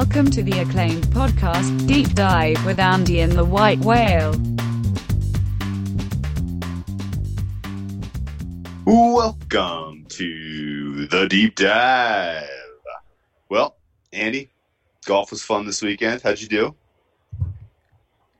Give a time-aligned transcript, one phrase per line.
[0.00, 4.32] Welcome to the acclaimed podcast, Deep Dive with Andy and the White Whale.
[8.86, 12.48] Welcome to the deep dive.
[13.50, 13.76] Well,
[14.10, 14.48] Andy,
[15.04, 16.22] golf was fun this weekend.
[16.22, 16.74] How'd you do?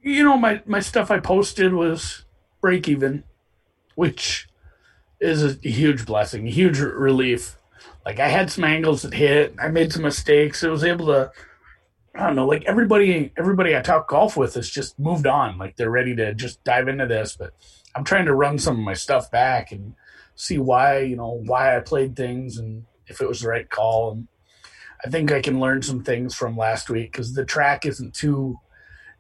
[0.00, 2.24] you know my my stuff I posted was
[2.62, 3.22] break even,
[3.96, 4.48] which
[5.20, 7.58] is a huge blessing, a huge relief.
[8.06, 10.64] Like I had some angles that hit, I made some mistakes.
[10.64, 11.30] I was able to
[12.14, 15.58] I don't know, like everybody everybody I talk golf with has just moved on.
[15.58, 17.52] Like they're ready to just dive into this, but
[17.94, 19.94] I'm trying to run some of my stuff back and
[20.34, 24.12] see why, you know, why I played things and if it was the right call
[24.12, 24.28] and
[25.04, 28.58] I think I can learn some things from last week because the track isn't too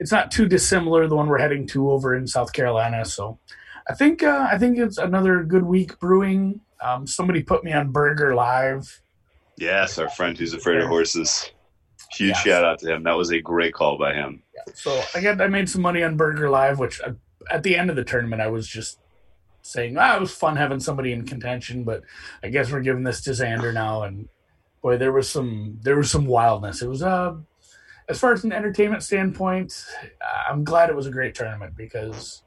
[0.00, 3.04] it's not too dissimilar the one we're heading to over in South Carolina.
[3.04, 3.38] So
[3.88, 6.60] I think uh, I think it's another good week brewing.
[6.80, 9.02] Um, somebody put me on Berger Live.
[9.56, 11.52] Yes, our friend who's afraid of horses.
[12.12, 13.04] Huge shout out to him.
[13.04, 14.42] That was a great call by him.
[14.74, 17.12] So I got I made some money on Berger Live, which I,
[17.50, 18.98] at the end of the tournament I was just
[19.62, 22.02] saying, ah, it was fun having somebody in contention, but
[22.42, 24.02] I guess we're giving this to Xander now.
[24.02, 24.28] And
[24.82, 26.82] boy, there was some there was some wildness.
[26.82, 27.36] It was uh
[28.08, 29.84] as far as an entertainment standpoint,
[30.20, 32.42] uh, I'm glad it was a great tournament because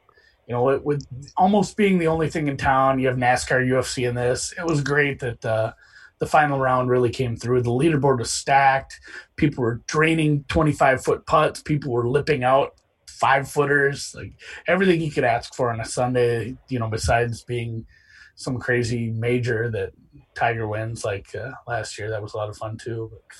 [0.47, 1.05] you know it, with
[1.37, 4.53] almost being the only thing in town, you have NASCAR, UFC in this.
[4.57, 5.45] It was great that.
[5.45, 5.73] Uh,
[6.23, 7.61] the final round really came through.
[7.61, 8.97] The leaderboard was stacked.
[9.35, 11.61] People were draining 25 foot putts.
[11.61, 12.75] People were lipping out
[13.09, 14.15] five footers.
[14.15, 14.31] Like
[14.65, 17.85] everything you could ask for on a Sunday, you know, besides being
[18.35, 19.91] some crazy major that
[20.33, 22.09] Tiger wins like uh, last year.
[22.09, 23.09] That was a lot of fun too.
[23.11, 23.37] But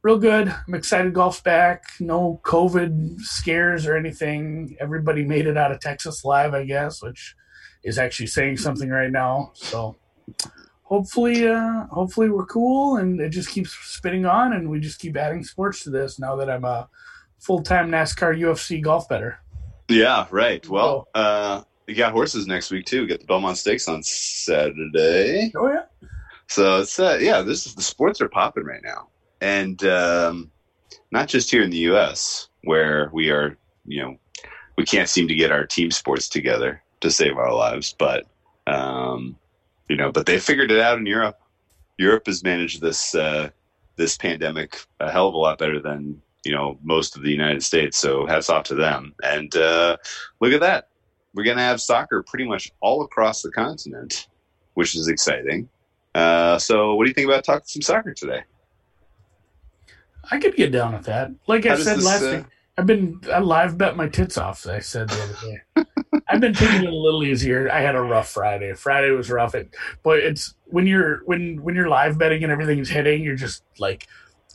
[0.00, 0.48] real good.
[0.48, 1.84] I'm excited golf's back.
[2.00, 4.78] No COVID scares or anything.
[4.80, 7.36] Everybody made it out of Texas live, I guess, which
[7.82, 9.52] is actually saying something right now.
[9.52, 9.96] So
[10.84, 15.16] hopefully uh hopefully we're cool and it just keeps spinning on and we just keep
[15.16, 16.88] adding sports to this now that I'm a
[17.40, 19.38] full-time NASCAR UFC golf better.
[19.88, 20.66] Yeah, right.
[20.66, 23.02] Well, uh, you got horses next week too.
[23.02, 25.52] We got the Belmont Stakes on Saturday.
[25.54, 25.84] Oh yeah.
[26.48, 29.08] So it's uh, yeah, this is the sports are popping right now,
[29.40, 30.50] and um,
[31.10, 32.48] not just here in the U.S.
[32.64, 34.16] where we are, you know,
[34.76, 38.26] we can't seem to get our team sports together to save our lives, but
[38.66, 39.36] um,
[39.88, 41.40] you know, but they figured it out in Europe.
[41.98, 43.50] Europe has managed this uh,
[43.96, 47.62] this pandemic a hell of a lot better than you know most of the United
[47.62, 47.98] States.
[47.98, 49.14] So hats off to them.
[49.22, 49.96] And uh,
[50.40, 50.88] look at that,
[51.34, 54.28] we're gonna have soccer pretty much all across the continent,
[54.74, 55.68] which is exciting.
[56.14, 58.42] Uh, so, what do you think about talking some soccer today?
[60.30, 61.32] I could get down with that.
[61.46, 62.46] Like How I said this, last uh, week,
[62.76, 64.66] I've been I live bet my tits off.
[64.66, 65.84] I said the other day.
[66.28, 67.70] I've been taking it a little easier.
[67.70, 68.72] I had a rough Friday.
[68.74, 69.54] Friday was rough.
[69.54, 73.62] It, but it's when you're when when you're live betting and everything's hitting, you're just
[73.78, 74.08] like,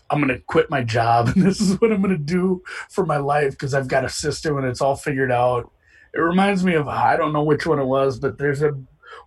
[0.09, 3.51] I'm gonna quit my job and this is what I'm gonna do for my life
[3.51, 5.71] because I've got a system and it's all figured out.
[6.13, 8.71] It reminds me of I don't know which one it was, but there's a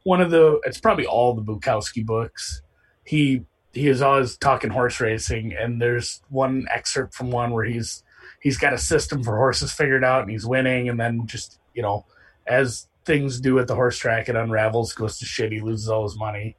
[0.03, 2.61] one of the it's probably all the Bukowski books.
[3.05, 8.03] He he is always talking horse racing and there's one excerpt from one where he's
[8.43, 10.89] he's got a system for horses figured out and he's winning.
[10.89, 12.05] And then just you know
[12.47, 16.03] as things do at the horse track it unravels goes to shit he loses all
[16.03, 16.57] his money.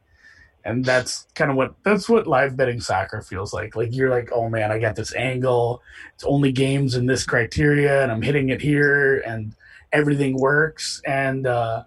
[0.65, 3.75] And that's kind of what that's what live betting soccer feels like.
[3.75, 5.81] Like you're like oh man i got this angle.
[6.15, 9.53] It's only games in this criteria and i'm hitting it here and
[9.91, 11.01] everything works.
[11.05, 11.83] And uh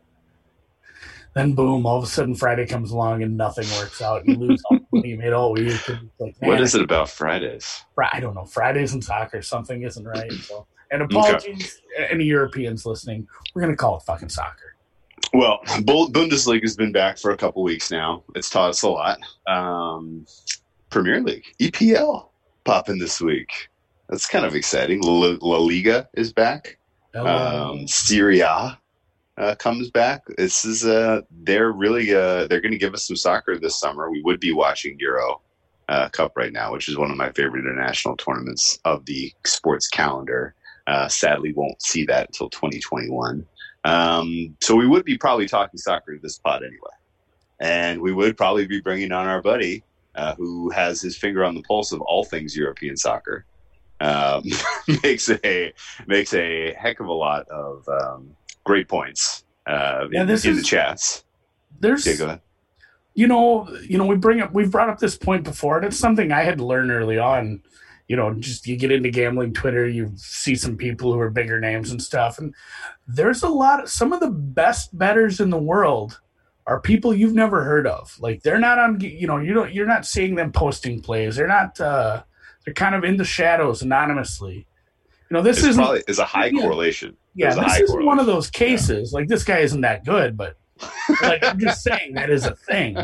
[1.37, 4.63] then boom all of a sudden friday comes along and nothing works out you lose
[4.71, 7.85] all the money you made all week and like, What is it about Fridays?
[8.13, 8.45] I don't know.
[8.45, 10.33] Fridays in soccer, something isn't right.
[10.33, 13.27] So, and apologies, to any Europeans listening.
[13.55, 14.77] We're gonna call it fucking soccer.
[15.33, 18.23] Well, Bundesliga has been back for a couple weeks now.
[18.35, 19.19] It's taught us a lot.
[19.47, 20.27] Um,
[20.91, 22.29] Premier League, EPL,
[22.65, 23.69] popping this week.
[24.09, 25.03] That's kind of exciting.
[25.03, 26.79] La, La Liga is back.
[27.15, 28.79] Um, Serie A
[29.39, 30.23] uh, comes back.
[30.39, 34.11] This is uh, they're really uh, they're going to give us some soccer this summer.
[34.11, 35.41] We would be watching Euro
[35.89, 39.89] uh, Cup right now, which is one of my favorite international tournaments of the sports
[39.89, 40.55] calendar.
[40.87, 43.45] Uh, sadly, won't see that until 2021.
[43.85, 46.95] Um, so we would be probably talking soccer this pod anyway,
[47.61, 49.85] and we would probably be bringing on our buddy
[50.15, 53.45] uh, who has his finger on the pulse of all things European soccer.
[54.01, 54.45] Um,
[55.03, 55.73] makes a
[56.07, 58.37] makes a heck of a lot of um,
[58.67, 61.25] great points uh, Yeah, in, this in is- the chats.
[61.81, 62.39] There's, Yeah,
[63.15, 65.99] you know, you know, we bring up, we've brought up this point before, and it's
[65.99, 67.63] something I had to learn early on.
[68.09, 71.59] You know, just you get into gambling Twitter, you see some people who are bigger
[71.61, 72.55] names and stuff, and
[73.09, 73.83] there's a lot.
[73.83, 76.21] Of, some of the best betters in the world
[76.67, 78.17] are people you've never heard of.
[78.21, 81.37] Like they're not on, you know, you don't, you're not seeing them posting plays.
[81.37, 81.79] They're not.
[81.81, 82.23] uh
[82.65, 84.67] They're kind of in the shadows anonymously.
[85.31, 86.61] You know, this probably is a high Yeah.
[86.63, 87.17] correlation.
[87.37, 89.13] Yeah, this isn't one of those cases.
[89.13, 90.57] Like this guy isn't that good, but
[91.23, 92.97] like I'm just saying that is a thing.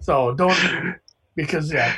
[0.00, 0.96] So don't
[1.34, 1.96] because yeah,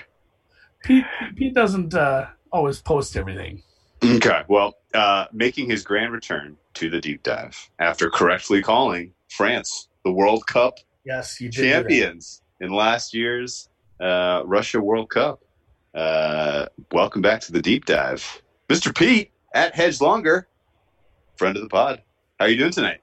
[0.85, 1.05] Pete
[1.37, 3.63] Pete doesn't uh, always post everything.
[4.05, 4.43] Okay.
[4.49, 10.13] Well, uh, making his grand return to the deep dive after correctly calling France the
[10.13, 11.63] World Cup Yes, you did.
[11.63, 13.69] champions in last year's
[14.01, 15.41] uh, Russia World Cup.
[15.95, 18.97] Uh, welcome back to the deep dive, Mr.
[18.97, 20.47] Pete at Hedge Longer,
[21.39, 22.03] friend of the pod.
[22.39, 23.01] How are you doing tonight?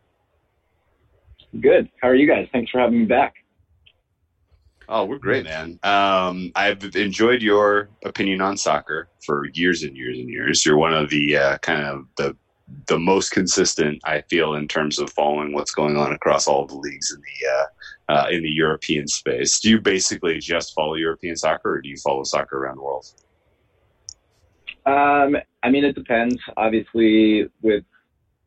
[1.60, 1.90] Good.
[2.02, 2.48] How are you guys?
[2.52, 3.36] Thanks for having me back.
[4.88, 5.80] Oh, we're great, man.
[5.84, 10.64] Um, I've enjoyed your opinion on soccer for years and years and years.
[10.66, 12.36] You're one of the uh, kind of the
[12.88, 16.76] the most consistent I feel in terms of following what's going on across all the
[16.76, 17.66] leagues in the uh,
[18.14, 19.60] uh, in the European space.
[19.60, 23.06] Do you basically just follow European soccer, or do you follow soccer around the world?
[24.86, 26.38] Um, I mean, it depends.
[26.58, 27.84] Obviously, with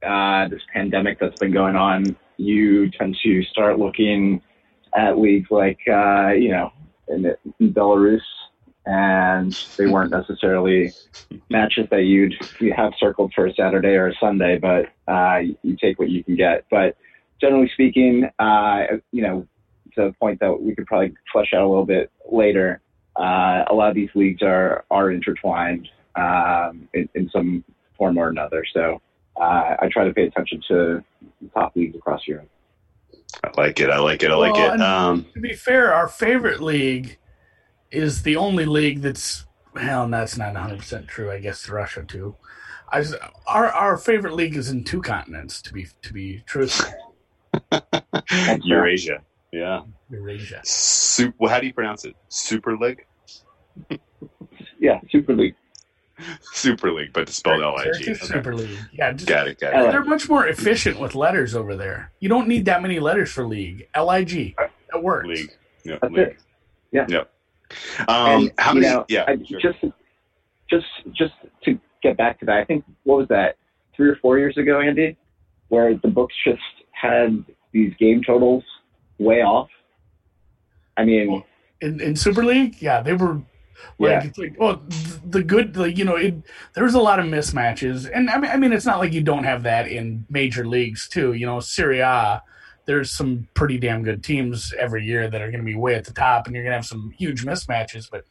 [0.03, 4.43] uh, this pandemic that's been going on, you tend to start looking
[4.95, 6.73] at leagues like, uh, you know,
[7.09, 7.27] in,
[7.59, 8.21] in Belarus,
[8.87, 10.93] and they weren't necessarily
[11.51, 15.77] matches that you'd you have circled for a Saturday or a Sunday, but uh, you
[15.77, 16.65] take what you can get.
[16.71, 16.97] But
[17.41, 19.47] generally speaking, uh, you know,
[19.95, 22.81] to a point that we could probably flesh out a little bit later,
[23.17, 27.65] uh, a lot of these leagues are are intertwined um, in, in some
[27.97, 28.65] form or another.
[28.73, 29.03] So
[29.41, 31.05] uh, I try to pay attention to
[31.55, 32.49] top leagues across Europe.
[33.45, 33.91] I like it.
[33.91, 34.31] I like it.
[34.31, 34.81] I like Well, it.
[34.81, 37.19] Um, To be fair, our favorite league
[37.91, 39.45] is the only league that's
[39.75, 41.31] well, that's not 100 percent true.
[41.31, 42.37] I guess Russia too.
[42.91, 43.15] I just,
[43.47, 45.61] our our favorite league is in two continents.
[45.63, 46.91] To be to be truthful,
[48.65, 49.23] Eurasia.
[49.53, 49.83] Yeah.
[50.11, 50.61] Eurasia.
[50.65, 52.15] Super, well, how do you pronounce it?
[52.29, 53.05] Super League.
[54.79, 55.55] Yeah, Super League.
[56.41, 58.15] Super League, but it's spelled L I G.
[58.15, 58.79] Super League.
[58.93, 59.61] Yeah, just, Got it.
[59.61, 59.93] Got it.
[59.93, 62.13] they're much more efficient with letters over there.
[62.21, 63.89] You don't need that many letters for league.
[63.95, 64.55] L I G.
[64.93, 65.29] That works.
[65.29, 65.57] League.
[65.85, 66.01] Yep.
[66.01, 66.27] That's league.
[66.29, 66.37] it.
[66.93, 67.07] Yeah.
[67.09, 67.31] Yep.
[68.09, 68.95] Um, and how you many?
[68.95, 69.25] know, yeah.
[69.29, 69.61] I, sure.
[69.61, 69.79] just
[70.71, 71.35] just just
[71.65, 73.57] to get back to that, I think what was that
[73.95, 75.17] three or four years ago, Andy,
[75.69, 76.61] where the books just
[76.93, 78.65] had these game totals
[79.19, 79.69] way off.
[80.97, 81.45] I mean,
[81.81, 83.41] in, in Super League, yeah, they were
[83.99, 84.25] like Yeah.
[84.25, 84.81] it's like oh
[85.27, 86.35] the good like you know it
[86.75, 88.09] there was a lot of mismatches.
[88.13, 91.09] And I mean I mean it's not like you don't have that in major leagues
[91.09, 91.33] too.
[91.35, 92.43] You know Serie A
[92.87, 96.07] there's some pretty damn good teams every year that are going to be way at
[96.07, 98.09] the top and you're going to have some huge mismatches.
[98.11, 98.25] But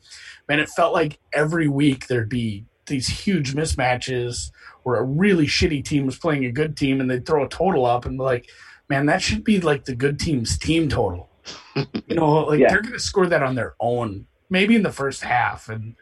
[0.49, 4.51] man it felt like every week there'd be these huge mismatches
[4.83, 7.85] where a really shitty team was playing a good team and they'd throw a total
[7.85, 8.49] up and be like
[8.89, 11.29] man that should be like the good team's team total.
[12.07, 12.69] You know, like Yeah.
[12.69, 15.69] they're going to score that on their own, maybe in the first half.
[15.69, 15.95] And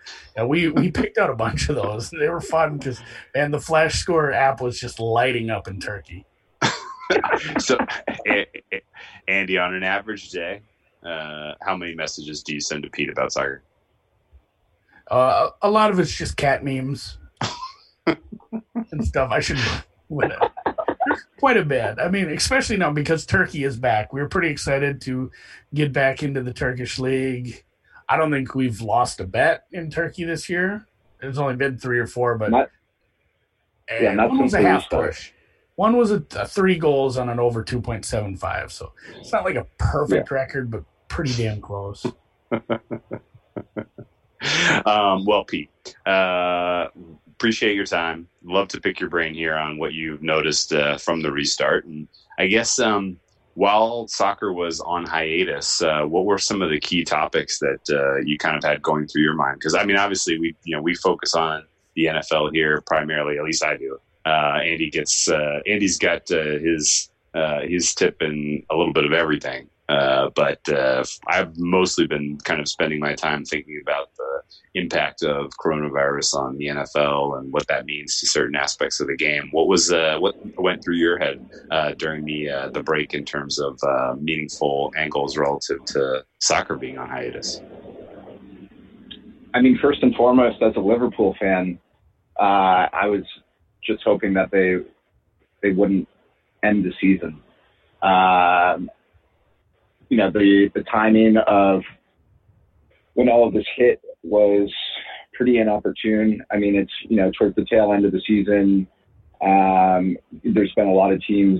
[0.47, 2.09] we we picked out a bunch of those.
[2.09, 2.99] They were fun because
[3.33, 6.25] and the Flash Score app was just lighting up in Turkey.
[7.59, 7.77] so,
[9.27, 10.61] Andy, on an average day,
[11.03, 13.63] uh, how many messages do you send to Pete about soccer?
[15.09, 17.19] Uh, a lot of it's just cat memes
[18.07, 19.31] and stuff.
[19.31, 19.59] I should
[20.09, 20.39] win it.
[21.05, 21.97] There's Quite a bit.
[21.99, 24.13] I mean, especially now because Turkey is back.
[24.13, 25.31] We were pretty excited to
[25.73, 27.63] get back into the Turkish league.
[28.07, 30.85] I don't think we've lost a bet in Turkey this year.
[31.19, 32.69] There's only been three or four, but Not-
[33.89, 35.31] yeah, not one was a half push.
[35.75, 38.71] One was a, a three goals on an over two point seven five.
[38.71, 42.05] So it's not like a perfect record, but pretty damn close.
[44.85, 45.69] um, well, Pete,
[46.05, 46.87] uh,
[47.35, 48.27] appreciate your time.
[48.43, 51.85] Love to pick your brain here on what you've noticed uh, from the restart.
[51.85, 52.07] And
[52.39, 53.19] I guess um,
[53.55, 58.17] while soccer was on hiatus, uh, what were some of the key topics that uh,
[58.17, 59.59] you kind of had going through your mind?
[59.59, 61.63] Because I mean, obviously, we you know we focus on
[61.95, 63.37] the NFL here primarily.
[63.37, 63.97] At least I do.
[64.25, 69.05] Uh, Andy gets uh, Andy's got uh, his uh, his tip in a little bit
[69.05, 69.69] of everything.
[69.87, 74.41] Uh, but uh, I've mostly been kind of spending my time thinking about the
[74.73, 79.15] impact of coronavirus on the NFL and what that means to certain aspects of the
[79.15, 79.49] game.
[79.51, 83.25] What was uh, what went through your head uh, during the uh, the break in
[83.25, 87.61] terms of uh, meaningful angles relative to soccer being on hiatus?
[89.53, 91.79] I mean, first and foremost, as a Liverpool fan,
[92.39, 93.23] I was
[93.83, 94.77] just hoping that they
[95.61, 96.07] they wouldn't
[96.63, 97.39] end the season.
[98.01, 98.89] Um,
[100.15, 101.81] you know, the the timing of
[103.15, 104.73] when all of this hit was
[105.33, 106.41] pretty inopportune.
[106.49, 108.87] I mean, it's you know towards the tail end of the season.
[109.41, 111.59] Um, there's been a lot of teams,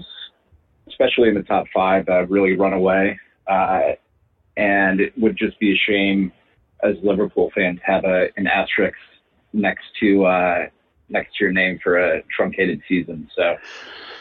[0.88, 3.92] especially in the top five, that have really run away, uh,
[4.56, 6.32] and it would just be a shame
[6.82, 8.96] as Liverpool fans, have a an asterisk
[9.52, 10.68] next to uh,
[11.10, 13.30] next to your name for a truncated season.
[13.36, 13.58] So,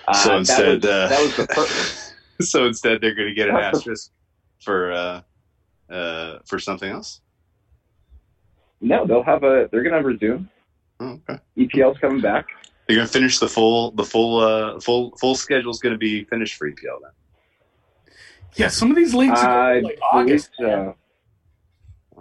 [0.08, 2.14] uh, So instead, that was, uh, that was the first.
[2.50, 4.10] so instead, they're going to get an asterisk
[4.64, 5.20] for uh,
[5.90, 7.20] uh, for something else.
[8.80, 9.68] No, they'll have a.
[9.70, 10.48] They're gonna resume.
[11.00, 11.40] Oh, okay.
[11.56, 12.46] EPL's coming back.
[12.86, 15.98] They're going to finish the full the full uh, full full schedule is going to
[15.98, 18.14] be finished for EPL then.
[18.56, 20.50] Yeah, some of these leagues are I like August.
[20.58, 20.96] believe so.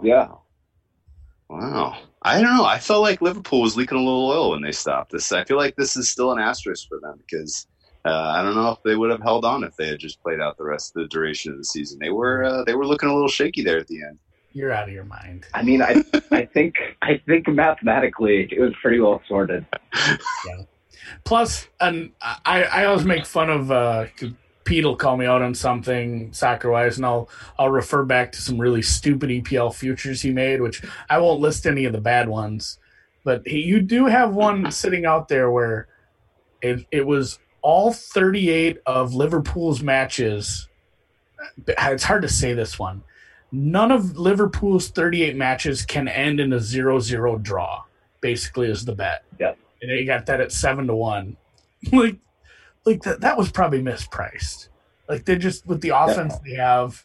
[0.02, 0.28] Yeah.
[1.48, 1.98] Wow.
[2.22, 2.64] I don't know.
[2.64, 5.30] I felt like Liverpool was leaking a little oil when they stopped this.
[5.30, 7.66] I feel like this is still an asterisk for them because
[8.04, 10.40] uh, I don't know if they would have held on if they had just played
[10.40, 11.98] out the rest of the duration of the season.
[11.98, 14.18] They were uh, they were looking a little shaky there at the end.
[14.52, 15.46] You're out of your mind.
[15.54, 19.64] I mean, I I think I think mathematically it was pretty well sorted.
[20.46, 20.64] Yeah.
[21.24, 24.06] Plus, and I, I always make fun of uh,
[24.64, 28.42] Pete will call me out on something soccer wise, and I'll I'll refer back to
[28.42, 32.28] some really stupid EPL futures he made, which I won't list any of the bad
[32.28, 32.78] ones,
[33.24, 35.88] but he, you do have one sitting out there where
[36.62, 40.68] it it was all 38 of Liverpool's matches.
[41.66, 43.02] It's hard to say this one.
[43.50, 47.82] None of Liverpool's 38 matches can end in a 0-0 draw.
[48.20, 49.24] Basically, is the bet.
[49.40, 49.58] Yep.
[49.80, 51.36] And they got that at seven to one.
[51.92, 52.18] like,
[52.84, 54.68] like that that was probably mispriced.
[55.08, 57.04] Like they just with the offense they have,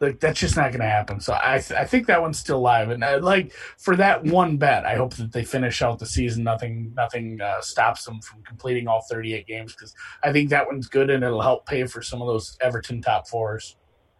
[0.00, 1.20] like that's just not going to happen.
[1.20, 2.90] So I th- I think that one's still live.
[2.90, 6.44] And uh, like for that one bet, I hope that they finish out the season.
[6.44, 10.86] Nothing nothing uh, stops them from completing all 38 games because I think that one's
[10.88, 13.76] good and it'll help pay for some of those Everton top fours.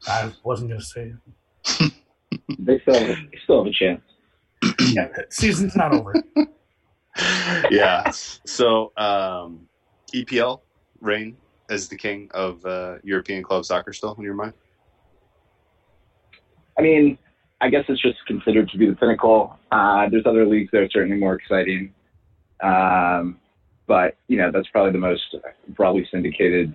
[0.07, 1.15] I wasn't going to say.
[2.59, 4.03] They still have, they still have a chance.
[4.93, 6.15] Yeah, season's not over.
[7.71, 8.11] yeah.
[8.11, 9.67] So um,
[10.15, 10.61] EPL
[11.01, 11.37] reign
[11.69, 14.53] as the king of uh, European club soccer still in your mind?
[16.79, 17.19] I mean,
[17.61, 19.59] I guess it's just considered to be the pinnacle.
[19.73, 21.93] Uh, there's other leagues that are certainly more exciting,
[22.63, 23.39] um,
[23.87, 25.35] but you know that's probably the most
[25.71, 26.75] broadly syndicated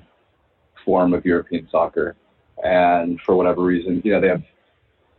[0.83, 2.15] form of European soccer.
[2.63, 4.43] And for whatever reason, you know they have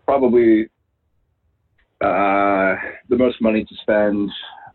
[0.05, 0.69] probably
[2.01, 2.75] uh,
[3.09, 4.31] the most money to spend,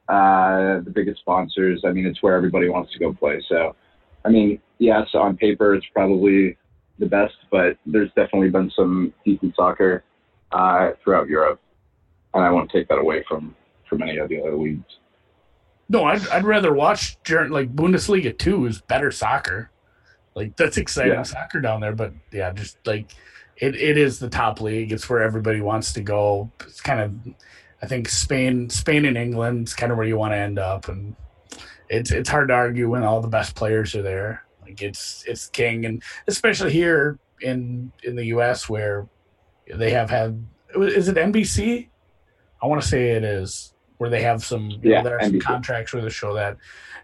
[0.07, 1.81] uh, the biggest sponsors.
[1.85, 3.43] I mean, it's where everybody wants to go play.
[3.49, 3.75] So,
[4.23, 6.57] I mean, yes, on paper it's probably
[6.99, 10.03] the best, but there's definitely been some decent soccer
[10.51, 11.59] uh, throughout Europe,
[12.33, 13.55] and I won't take that away from
[13.89, 14.97] from any of the other leagues.
[15.89, 19.71] No, I'd, I'd rather watch like Bundesliga two is better soccer.
[20.35, 21.23] Like that's exciting Yeah.
[21.23, 23.11] soccer down there, but yeah, just like
[23.57, 24.91] it, it is the top league.
[24.91, 26.51] It's where everybody wants to go.
[26.61, 27.33] It's kind of,
[27.81, 30.89] I think Spain, Spain and England is kind of where you want to end up,
[30.89, 31.15] and
[31.89, 34.43] it's it's hard to argue when all the best players are there.
[34.67, 38.67] Like it's it's king, and especially here in in the U.S.
[38.69, 39.07] where
[39.73, 40.45] they have had
[40.75, 41.89] is it NBC?
[42.61, 45.21] I want to say it is where they have some you Yeah, know, there are
[45.21, 46.57] some contracts where they show that.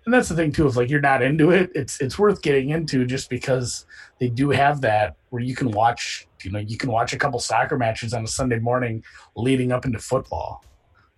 [0.06, 2.70] And that's the thing too, if like you're not into it, it's it's worth getting
[2.70, 3.86] into just because
[4.20, 7.40] they do have that where you can watch, you know, you can watch a couple
[7.40, 9.04] soccer matches on a Sunday morning
[9.36, 10.64] leading up into football.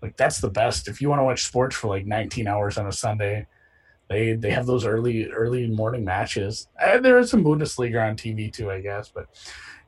[0.01, 0.87] Like that's the best.
[0.87, 3.47] If you want to watch sports for like 19 hours on a Sunday,
[4.09, 6.67] they they have those early early morning matches.
[6.79, 9.27] And there is some Bundesliga on TV too, I guess, but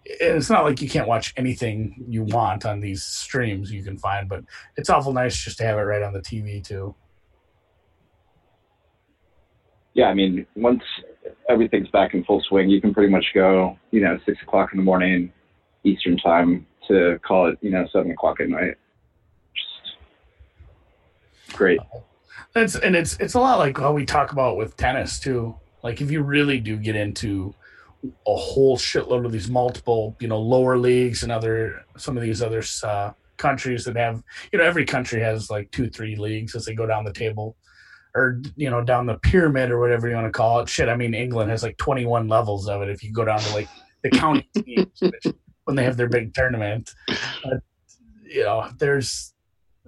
[0.06, 4.30] it's not like you can't watch anything you want on these streams you can find,
[4.30, 4.44] but
[4.78, 6.96] it's awful nice just to have it right on the TV too.
[9.94, 10.84] Yeah, I mean, once
[11.50, 14.78] everything's back in full swing, you can pretty much go, you know, six o'clock in
[14.78, 15.34] the morning
[15.84, 18.76] Eastern time to call it, you know, seven o'clock at night.
[19.56, 19.98] Just
[21.58, 21.80] great.
[22.54, 25.56] That's and it's it's a lot like how we talk about with tennis too.
[25.84, 27.54] Like if you really do get into
[28.04, 32.42] a whole shitload of these multiple, you know, lower leagues and other some of these
[32.42, 36.66] other uh, countries that have, you know, every country has like two, three leagues as
[36.66, 37.56] they go down the table,
[38.16, 40.70] or you know, down the pyramid or whatever you want to call it.
[40.70, 42.90] Shit, I mean, England has like twenty one levels of it.
[42.90, 43.68] If you go down to like
[44.04, 45.34] the county teams which,
[45.66, 46.94] when they have their big tournament,
[47.44, 47.62] but,
[48.24, 49.34] you know, there's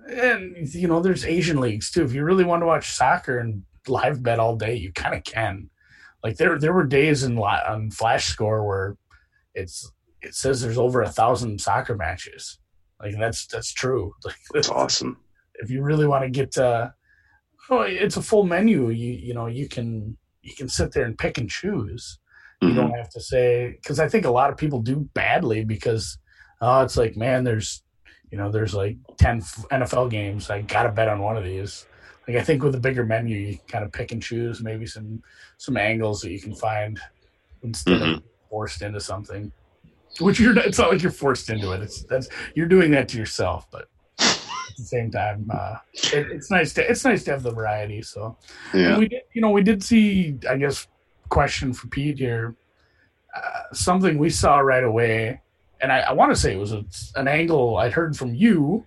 [0.10, 2.04] and you know, there's Asian leagues too.
[2.04, 5.24] If you really want to watch soccer and live bet all day, you kind of
[5.24, 5.70] can.
[6.24, 8.98] Like there, there were days in on Flash Score where
[9.54, 12.60] it's it says there's over a thousand soccer matches.
[13.02, 14.14] Like that's that's true.
[14.26, 15.18] Like That's awesome.
[15.56, 16.90] if you really want to get uh
[17.70, 21.18] oh it's a full menu you you know you can you can sit there and
[21.18, 22.18] pick and choose
[22.62, 22.76] you Mhm.
[22.76, 26.18] don't have to say because i think a lot of people do badly because
[26.62, 27.84] oh it's like man there's
[28.32, 31.86] you know there's like 10 nfl games i gotta bet on one of these
[32.28, 35.22] like i think with a bigger menu you kind of pick and choose maybe some
[35.58, 37.00] some angles that you can find
[37.64, 39.52] instead of forced into something
[40.20, 41.82] which you're it's not like you're forced into it.
[41.82, 43.88] It's that's you're doing that to yourself, but
[44.20, 48.02] at the same time, uh, it, it's nice to it's nice to have the variety.
[48.02, 48.36] So
[48.74, 48.98] Yeah.
[48.98, 50.88] we did, you know, we did see, I guess,
[51.30, 52.56] question for Pete here.
[53.34, 55.42] Uh, something we saw right away,
[55.82, 56.84] and I, I want to say it was a,
[57.16, 58.86] an angle I'd heard from you,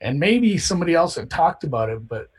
[0.00, 2.30] and maybe somebody else had talked about it, but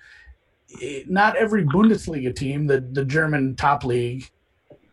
[0.70, 4.30] it, not every Bundesliga team, the the German top league,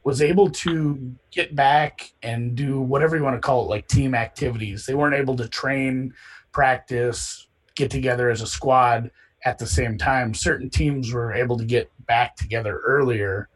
[0.04, 4.14] was able to get back and do whatever you want to call it, like team
[4.14, 4.86] activities.
[4.86, 6.14] They weren't able to train,
[6.52, 9.10] practice, get together as a squad
[9.44, 10.34] at the same time.
[10.34, 13.48] Certain teams were able to get back together earlier,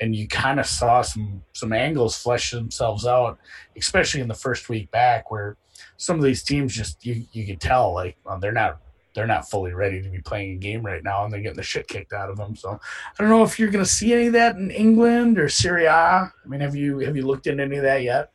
[0.00, 3.38] and you kind of saw some some angles flesh themselves out,
[3.76, 5.56] especially in the first week back, where
[5.96, 8.80] some of these teams just you you could tell like well, they're not
[9.14, 11.62] they're not fully ready to be playing a game right now, and they're getting the
[11.62, 12.56] shit kicked out of them.
[12.56, 15.48] So I don't know if you're going to see any of that in England or
[15.48, 15.92] Serie A.
[15.92, 18.30] I mean, have you have you looked into any of that yet?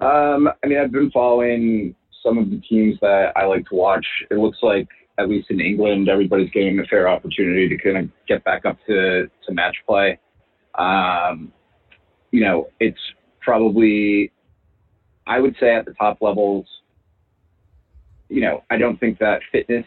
[0.00, 4.06] Um, I mean, I've been following some of the teams that I like to watch.
[4.30, 8.10] It looks like, at least in England, everybody's getting a fair opportunity to kind of
[8.26, 10.18] get back up to, to match play.
[10.76, 11.52] Um,
[12.30, 12.98] you know, it's
[13.40, 14.32] probably,
[15.26, 16.66] I would say at the top levels,
[18.28, 19.86] you know, I don't think that fitness,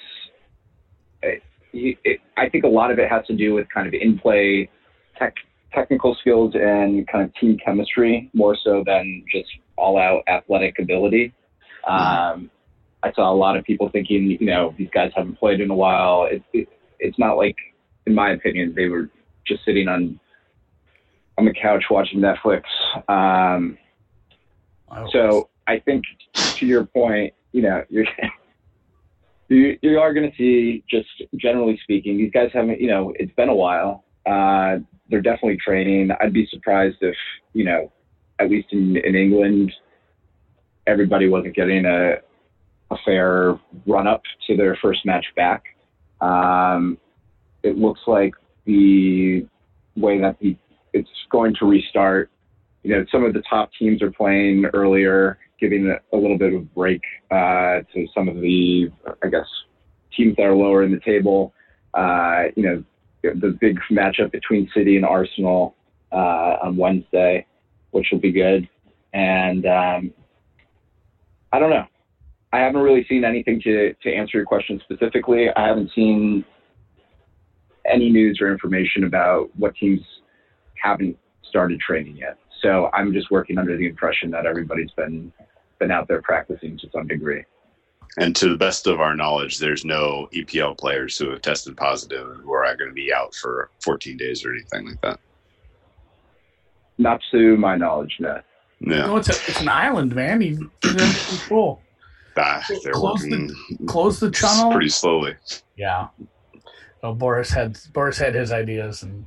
[1.22, 1.44] it,
[1.74, 4.70] it, I think a lot of it has to do with kind of in play
[5.18, 5.36] tech,
[5.74, 11.34] technical skills and kind of team chemistry more so than just all out athletic ability.
[11.88, 12.50] Um,
[13.04, 15.76] I saw a lot of people thinking, you know, these guys haven't played in a
[15.76, 16.26] while.
[16.26, 16.68] It, it,
[17.00, 17.56] it's not like,
[18.06, 19.10] in my opinion, they were
[19.46, 20.20] just sitting on
[21.38, 22.64] on the couch watching Netflix.
[23.08, 23.78] Um,
[25.12, 28.06] so I think to your point, you know, you're
[29.50, 33.34] you, you are going to see just generally speaking, these guys haven't, you know, it's
[33.34, 34.04] been a while.
[34.26, 34.78] Uh,
[35.10, 36.10] they're definitely training.
[36.20, 37.16] I'd be surprised if,
[37.54, 37.92] you know,
[38.40, 39.72] at least in, in England,
[40.86, 42.16] everybody wasn't getting a,
[42.92, 45.64] a fair run up to their first match back.
[46.22, 46.98] Um,
[47.64, 48.34] it looks like
[48.66, 49.46] the
[49.96, 50.56] way that the,
[50.94, 52.30] it's going to restart,
[52.84, 56.74] you know, some of the top teams are playing earlier, giving a, little bit of
[56.74, 58.92] break uh, to some of the,
[59.24, 59.48] I guess,
[60.16, 61.54] teams that are lower in the table.
[61.94, 62.84] Uh, you know,
[63.24, 65.76] the big matchup between City and Arsenal
[66.12, 67.46] uh, on Wednesday,
[67.92, 68.70] which will be good.
[69.14, 70.14] And um,
[71.52, 71.86] I don't know.
[72.54, 75.50] I haven't really seen anything to, to answer your question specifically.
[75.56, 76.46] I haven't seen
[77.86, 80.02] any news or information about what teams
[80.82, 82.38] haven't started training yet.
[82.62, 85.32] So I'm just working under the impression that everybody's been
[85.80, 87.44] been out there practicing to some degree.
[88.18, 92.32] And to the best of our knowledge, there's no EPL players who have tested positive
[92.32, 95.20] and who are going to be out for 14 days or anything like that.
[96.98, 98.42] Not to my knowledge, no.
[98.80, 100.42] Yeah, No, it's, a, it's an island, man.
[100.42, 101.80] You get it control.
[102.38, 104.72] Ah, they're Close the- working Close the channel.
[104.72, 105.36] pretty slowly.
[105.76, 106.08] Yeah.
[107.04, 109.26] Oh, Boris had Boris had his ideas, and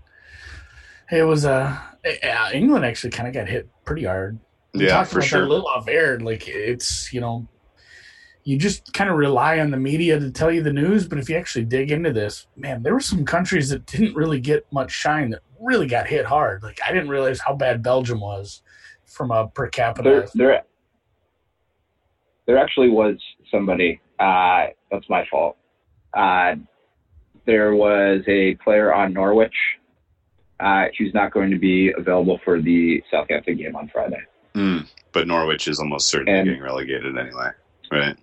[1.10, 1.76] it was uh,
[2.22, 4.38] uh England actually kind of got hit pretty hard.
[4.74, 5.42] We Yeah, for sure.
[5.42, 6.18] a little off air.
[6.20, 7.46] Like it's you know,
[8.44, 11.28] you just kind of rely on the media to tell you the news, but if
[11.28, 14.90] you actually dig into this, man, there were some countries that didn't really get much
[14.90, 16.62] shine that really got hit hard.
[16.62, 18.62] Like I didn't realize how bad Belgium was
[19.06, 20.08] from a per capita.
[20.08, 20.62] There, there,
[22.50, 23.16] there actually was
[23.48, 24.00] somebody.
[24.18, 25.56] Uh, that's my fault.
[26.14, 26.56] Uh,
[27.46, 29.54] there was a player on Norwich
[30.58, 34.20] uh, who's not going to be available for the Southampton game on Friday.
[34.56, 37.50] Mm, but Norwich is almost certainly And- getting relegated anyway,
[37.92, 38.16] right?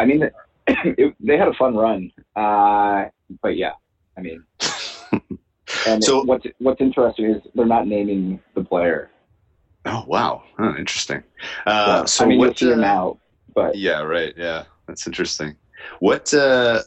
[0.00, 0.28] I mean,
[0.66, 3.04] it, they had a fun run, uh,
[3.42, 3.74] but yeah,
[4.18, 4.42] I mean,
[5.86, 9.08] and So- what's what's interesting is they're not naming the player.
[9.84, 11.22] Oh wow, huh, interesting.
[11.64, 12.58] Uh, so I mean, you'll what?
[12.58, 13.18] see him out,
[13.56, 14.34] but Yeah, right.
[14.36, 15.56] Yeah, that's interesting.
[15.98, 16.82] What uh,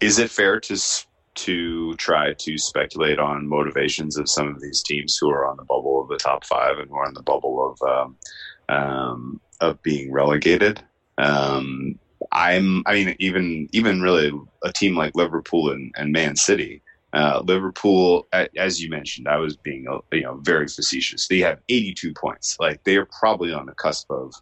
[0.00, 0.76] is it fair to
[1.34, 5.64] to try to speculate on motivations of some of these teams who are on the
[5.64, 8.16] bubble of the top five and who are on the bubble of um,
[8.74, 10.82] um, of being relegated?
[11.18, 11.98] Um,
[12.32, 12.82] I'm.
[12.86, 14.32] I mean, even even really
[14.64, 16.82] a team like Liverpool and, and Man City.
[17.12, 21.28] Uh, Liverpool, as you mentioned, I was being you know very facetious.
[21.28, 22.56] They have 82 points.
[22.60, 24.34] Like they are probably on the cusp of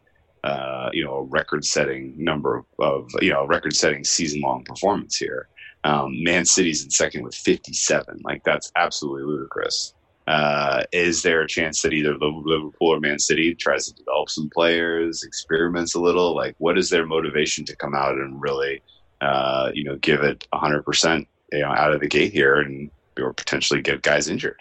[0.45, 5.49] uh, you know, a record-setting number of, of you know, record-setting season-long performance here.
[5.85, 8.21] Um, Man City's in second with 57.
[8.25, 9.95] Like that's absolutely ludicrous.
[10.27, 14.51] Uh, is there a chance that either Liverpool or Man City tries to develop some
[14.51, 16.35] players, experiments a little?
[16.35, 18.83] Like, what is their motivation to come out and really,
[19.23, 22.91] uh, you know, give it 100 percent, you know, out of the gate here, and
[23.19, 24.57] or potentially get guys injured?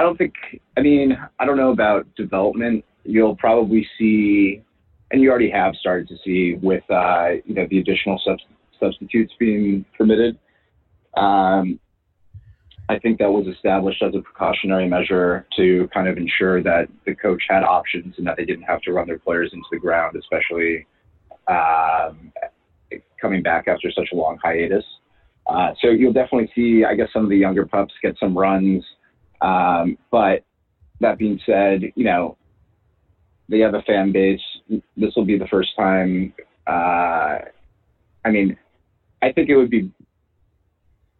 [0.00, 0.32] I don't think.
[0.78, 2.86] I mean, I don't know about development.
[3.04, 4.62] You'll probably see,
[5.10, 8.38] and you already have started to see with uh, you know the additional sub-
[8.80, 10.38] substitutes being permitted.
[11.18, 11.78] Um,
[12.88, 17.14] I think that was established as a precautionary measure to kind of ensure that the
[17.14, 20.16] coach had options and that they didn't have to run their players into the ground,
[20.16, 20.86] especially
[21.46, 22.32] um,
[23.20, 24.84] coming back after such a long hiatus.
[25.46, 28.82] Uh, so you'll definitely see, I guess, some of the younger pups get some runs.
[29.42, 30.44] Um, but
[31.00, 32.36] that being said, you know,
[33.48, 34.40] they have a fan base.
[34.96, 36.32] This will be the first time.
[36.66, 37.38] Uh,
[38.24, 38.56] I mean,
[39.22, 39.90] I think it would be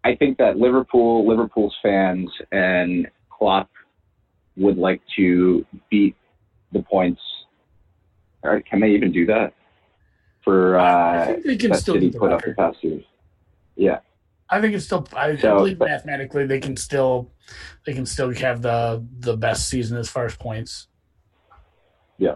[0.05, 3.69] I think that Liverpool, Liverpool's fans and Klopp
[4.57, 6.17] would like to beat
[6.73, 7.21] the points.
[8.43, 9.53] Or can they even do that
[10.43, 13.05] for uh, I think they can still City get the put up the past years?
[13.77, 14.01] Yeah,
[14.51, 15.07] I think it's still.
[15.15, 17.31] I, So, I believe but- mathematically they can still,
[17.87, 20.89] they can still have the the best season as far as points.
[22.19, 22.35] Yeah.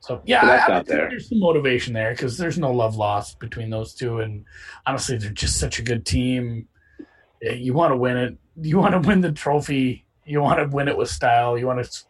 [0.00, 1.08] So yeah, So that's I, I out think there.
[1.10, 4.44] there's some motivation there because there's no love lost between those two, and
[4.86, 6.68] honestly, they're just such a good team.
[7.42, 8.36] Eh, You want to win it.
[8.60, 10.06] You want to win the trophy.
[10.24, 11.58] You want to win it with style.
[11.58, 12.00] You want to,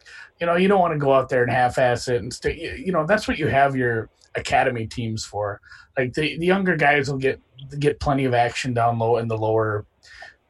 [0.40, 2.80] you know, you don't want to go out there and half-ass it and stay.
[2.84, 5.60] You know, that's what you have your academy teams for.
[5.96, 7.40] Like the, the younger guys will get
[7.78, 9.84] get plenty of action down low in the lower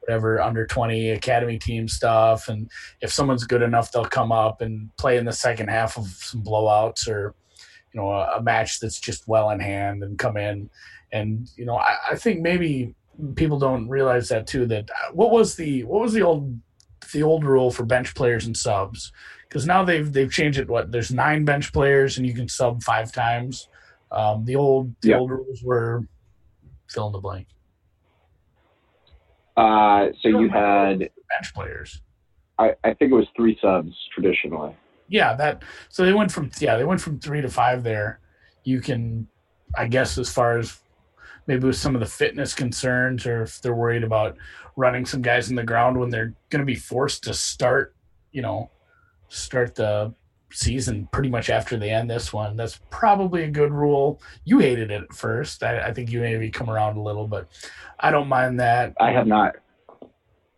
[0.01, 2.49] whatever under 20 academy team stuff.
[2.49, 6.07] And if someone's good enough they'll come up and play in the second half of
[6.07, 7.35] some blowouts or
[7.93, 10.71] you know a, a match that's just well in hand and come in.
[11.13, 12.95] And you know I, I think maybe
[13.35, 16.59] people don't realize that too that uh, what was the what was the old
[17.13, 19.13] the old rule for bench players and subs
[19.51, 22.83] because now they've they've changed it what there's nine bench players and you can sub
[22.83, 23.69] five times
[24.13, 25.19] um, the old the Yeah.
[25.19, 26.05] old rules were
[26.89, 27.49] fill in the blank
[29.57, 32.01] uh, so you had, bench players
[32.59, 34.75] I, I think it was three subs traditionally.
[35.09, 38.21] yeah that so they went from yeah they went from three to five there
[38.65, 39.27] you can
[39.77, 40.81] i guess as far as
[41.47, 44.37] maybe with some of the fitness concerns or if they're worried about
[44.77, 47.95] running some guys in the ground when they're going to be forced to start
[48.33, 48.71] you know
[49.31, 50.13] start the
[50.53, 54.91] season pretty much after they end this one that's probably a good rule you hated
[54.91, 57.47] it at first i, I think you maybe come around a little but
[58.01, 59.55] i don't mind that I have not.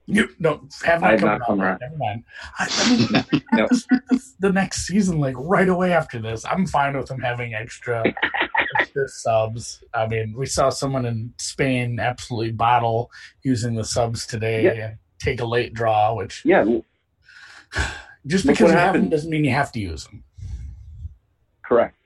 [0.06, 1.46] you no have not I have come not around.
[1.46, 1.78] come around.
[1.82, 2.24] Never mind.
[2.58, 3.58] I, I mean, No.
[3.60, 6.44] have to start this, the next season like right away after this.
[6.46, 8.02] I'm fine with them having extra,
[8.80, 9.84] extra subs.
[9.94, 13.10] I mean, we saw someone in Spain absolutely bottle
[13.42, 14.70] using the subs today Yeah.
[14.86, 16.64] and take a late draw, which Yeah,
[18.26, 19.10] just because what you have them happened.
[19.10, 20.24] doesn't mean you have to use them.
[21.64, 21.96] correct.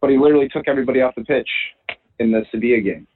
[0.00, 1.48] But he literally took everybody off the pitch
[2.18, 3.06] in the Sevilla game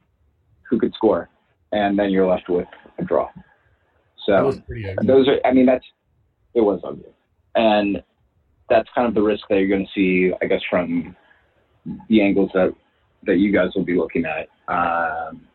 [0.70, 1.28] who could score,
[1.72, 3.28] and then you're left with a draw.
[3.34, 3.42] That
[4.26, 4.94] So was ugly.
[5.04, 5.84] those are i mean that's
[6.54, 7.12] it was ugly
[7.54, 8.02] and
[8.68, 11.14] that's kind of the risk that you're going to see i guess from
[12.08, 12.74] the angles that
[13.22, 15.46] that you guys will be looking at um,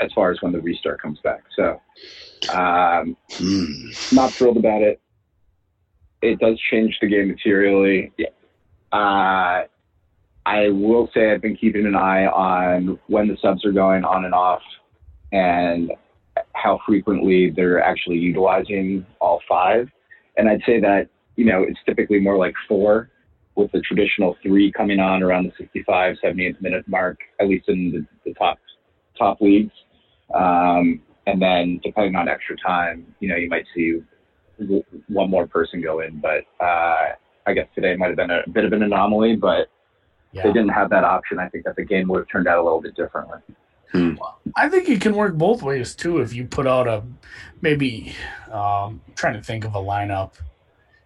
[0.00, 1.78] as far as when the restart comes back so
[2.54, 3.90] um, Hmm.
[4.12, 4.98] not thrilled about it
[6.24, 8.12] it does change the game materially
[8.92, 9.62] uh,
[10.46, 14.24] i will say i've been keeping an eye on when the subs are going on
[14.24, 14.62] and off
[15.32, 15.92] and
[16.52, 19.88] how frequently they're actually utilizing all five.
[20.36, 23.10] And I'd say that, you know, it's typically more like four
[23.56, 27.92] with the traditional three coming on around the 65, 70th minute mark, at least in
[27.92, 28.58] the, the top,
[29.16, 29.72] top leagues.
[30.34, 34.02] Um, and then depending on extra time, you know, you might see
[35.08, 37.12] one more person go in, but, uh,
[37.46, 39.68] I guess today might have been a bit of an anomaly, but
[40.32, 40.42] yeah.
[40.42, 41.38] they didn't have that option.
[41.38, 43.38] I think that the game would have turned out a little bit differently.
[44.56, 46.18] I think it can work both ways too.
[46.18, 47.04] If you put out a
[47.60, 48.14] maybe
[48.50, 50.32] um, trying to think of a lineup,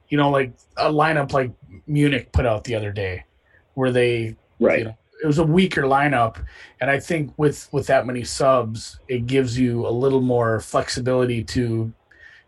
[0.09, 1.51] you know, like a lineup like
[1.87, 3.25] Munich put out the other day,
[3.75, 4.81] where they Right.
[4.81, 6.45] you know, it was a weaker lineup,
[6.81, 11.45] and I think with with that many subs, it gives you a little more flexibility
[11.45, 11.93] to,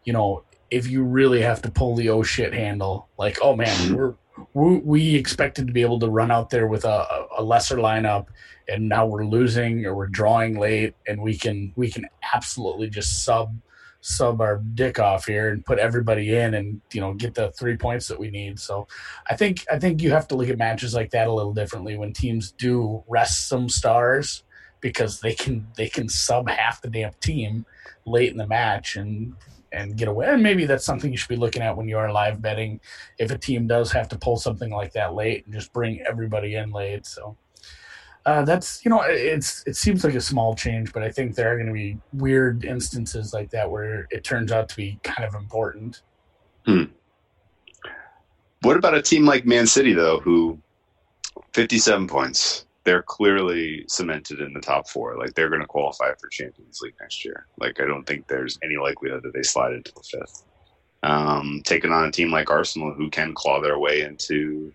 [0.04, 3.94] you know, if you really have to pull the oh shit handle, like oh man,
[3.96, 4.14] we're
[4.54, 8.26] we, we expected to be able to run out there with a, a lesser lineup,
[8.68, 13.24] and now we're losing or we're drawing late, and we can we can absolutely just
[13.24, 13.54] sub
[14.02, 17.76] sub our dick off here and put everybody in and you know get the three
[17.76, 18.58] points that we need.
[18.58, 18.88] So
[19.28, 21.98] i think i think you have to look at matches like that a little differently
[21.98, 24.42] when teams do rest some stars
[24.80, 27.66] because they can they can sub half the damn team
[28.06, 29.34] late in the match and
[29.72, 32.12] and get away and maybe that's something you should be looking at when you are
[32.12, 32.80] live betting
[33.18, 36.56] if a team does have to pull something like that late and just bring everybody
[36.56, 37.36] in late so
[38.26, 41.50] Uh, that's you know it's it seems like a small change, but I think there
[41.50, 45.26] are going to be weird instances like that where it turns out to be kind
[45.26, 46.02] of important.
[46.66, 46.84] Hmm.
[48.60, 50.58] What about a team like Man City though, who
[51.54, 52.66] 57 points?
[52.90, 55.16] They're clearly cemented in the top four.
[55.16, 57.46] Like they're going to qualify for Champions League next year.
[57.56, 60.42] Like I don't think there's any likelihood that they slide into the fifth.
[61.04, 64.72] Um, taking on a team like Arsenal, who can claw their way into,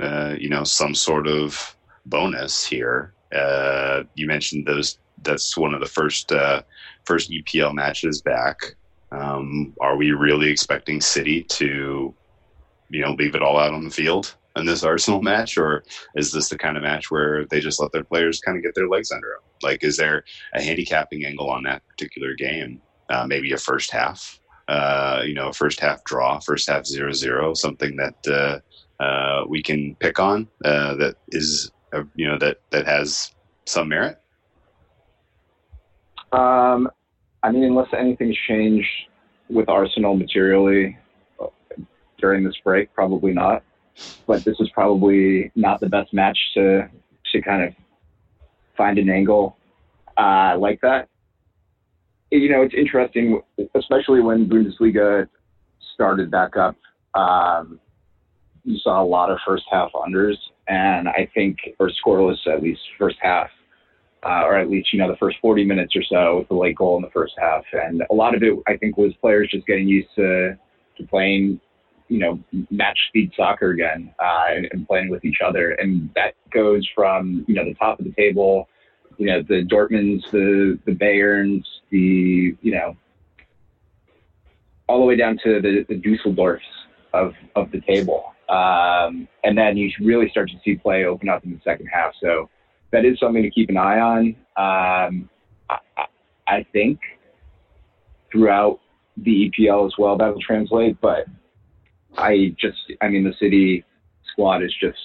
[0.00, 1.76] uh, you know, some sort of
[2.06, 3.12] bonus here.
[3.34, 4.98] Uh, you mentioned those.
[5.22, 6.62] That's one of the first uh,
[7.04, 8.76] first EPL matches back.
[9.12, 12.14] Um, are we really expecting City to,
[12.88, 16.32] you know, leave it all out on the field in this Arsenal match, or is
[16.32, 18.88] this the kind of match where they just let their players kind of get their
[18.88, 19.50] legs under them?
[19.62, 22.80] Like, is there a handicapping angle on that particular game?
[23.10, 27.12] Uh, maybe a first half, uh, you know, a first half draw, first half zero
[27.12, 32.38] zero, something that uh, uh, we can pick on uh, that is, uh, you know,
[32.38, 34.18] that that has some merit.
[36.32, 36.90] Um,
[37.42, 38.90] I mean, unless anything's changed
[39.48, 40.98] with Arsenal materially
[42.18, 43.62] during this break, probably not.
[44.26, 46.88] But this is probably not the best match to
[47.32, 47.74] to kind of
[48.76, 49.56] find an angle
[50.16, 51.08] uh, like that.
[52.30, 53.40] You know, it's interesting,
[53.74, 55.28] especially when Bundesliga
[55.94, 56.76] started back up.
[57.14, 57.80] Um,
[58.64, 60.36] you saw a lot of first half unders,
[60.68, 63.48] and I think, or scoreless at least first half
[64.24, 66.76] uh, or at least you know the first 40 minutes or so with the late
[66.76, 67.64] goal in the first half.
[67.72, 70.58] And a lot of it, I think, was players just getting used to
[70.96, 71.60] to playing,
[72.08, 72.38] you know,
[72.70, 75.72] match speed soccer again uh, and, and playing with each other.
[75.72, 78.68] And that goes from you know the top of the table,
[79.18, 82.96] you know, the Dortmunds, the the Bayerns, the you know,
[84.88, 86.60] all the way down to the, the Dusseldorfs
[87.12, 88.32] of of the table.
[88.48, 92.14] Um, and then you really start to see play open up in the second half.
[92.20, 92.48] So
[92.92, 94.36] that is something to keep an eye on.
[94.56, 95.28] Um,
[95.68, 96.06] I,
[96.46, 96.98] I think
[98.32, 98.80] throughout
[99.18, 101.26] the EPL as well that'll translate, but
[102.18, 103.84] I just, I mean, the City
[104.32, 104.98] squad is just,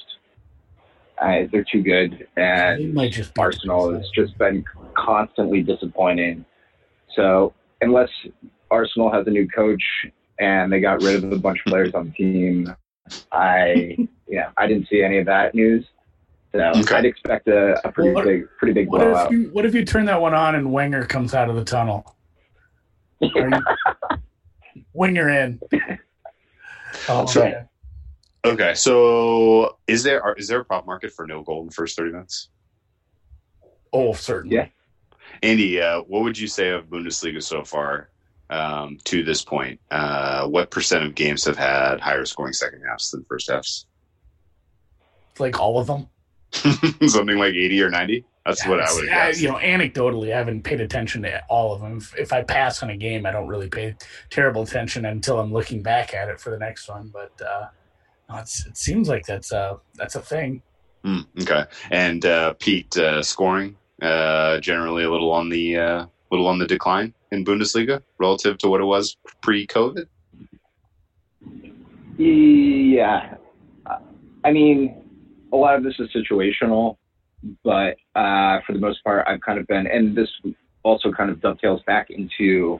[1.21, 4.65] uh, they're too good, and might just Arsenal has just been
[4.97, 6.43] constantly disappointing.
[7.15, 8.10] So unless
[8.71, 9.84] Arsenal has a new coach
[10.39, 12.76] and they got rid of a bunch of players on the team,
[13.32, 13.95] I,
[14.28, 15.86] yeah, I didn't see any of that news.
[16.52, 16.95] So Okay.
[16.95, 19.32] I'd expect a, a pretty What- big, pretty big What if blowout.
[19.32, 22.15] you what if you turn that one on and Wenger comes out of the tunnel?
[23.21, 24.17] Are you-
[24.93, 25.60] Winger in.
[27.10, 27.69] Oh, So- man.
[28.45, 31.73] Okay, so is there are, is there a prop market for no goal in the
[31.73, 32.49] first 30 minutes?
[33.93, 34.56] oh, certainly.
[34.58, 34.67] Yeah.
[35.43, 38.10] Andy, uh, what would you say of Bundesliga so far
[38.49, 39.79] um, to this point?
[39.91, 43.86] Uh, what percent of games have had higher scoring second halves than first halves?
[45.39, 46.08] Like all of them.
[47.08, 48.25] Something like 80 or 90?
[48.45, 49.41] That's what I would I- guess.
[49.41, 51.97] You know, anecdotally, I haven't paid attention to all of them.
[51.97, 53.95] If, if I pass on a game, I don't really pay
[54.29, 57.10] terrible attention until I'm looking back at it for the next one.
[57.13, 57.67] But uh,
[58.29, 60.62] no, it's, it seems like that's a that's a thing.
[61.06, 66.47] Hmm, okay, and uh, Pete, uh, scoring uh, generally a little on the uh, little
[66.47, 70.06] on the decline in Bundesliga relative to what it was pre-COVID.
[72.17, 73.36] Yeah.
[74.45, 74.95] I mean,
[75.51, 76.97] a lot of this is situational,
[77.63, 80.29] but uh, for the most part, I've kind of been, and this
[80.84, 82.79] also kind of dovetails back into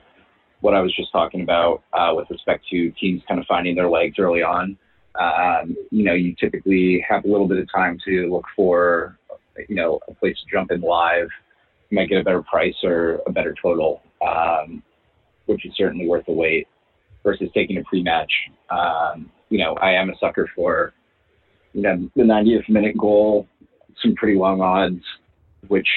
[0.60, 3.90] what I was just talking about uh, with respect to teams kind of finding their
[3.90, 4.78] legs early on.
[5.20, 9.18] Um, you know, you typically have a little bit of time to look for,
[9.68, 11.28] you know, a place to jump in live.
[11.90, 14.82] You might get a better price or a better total, um,
[15.46, 16.66] which is certainly worth the wait
[17.22, 18.32] versus taking a pre-match.
[18.70, 20.94] Um, you know, I am a sucker for,
[21.72, 23.46] you know, the 90th minute goal,
[24.02, 25.02] some pretty long odds,
[25.68, 25.88] which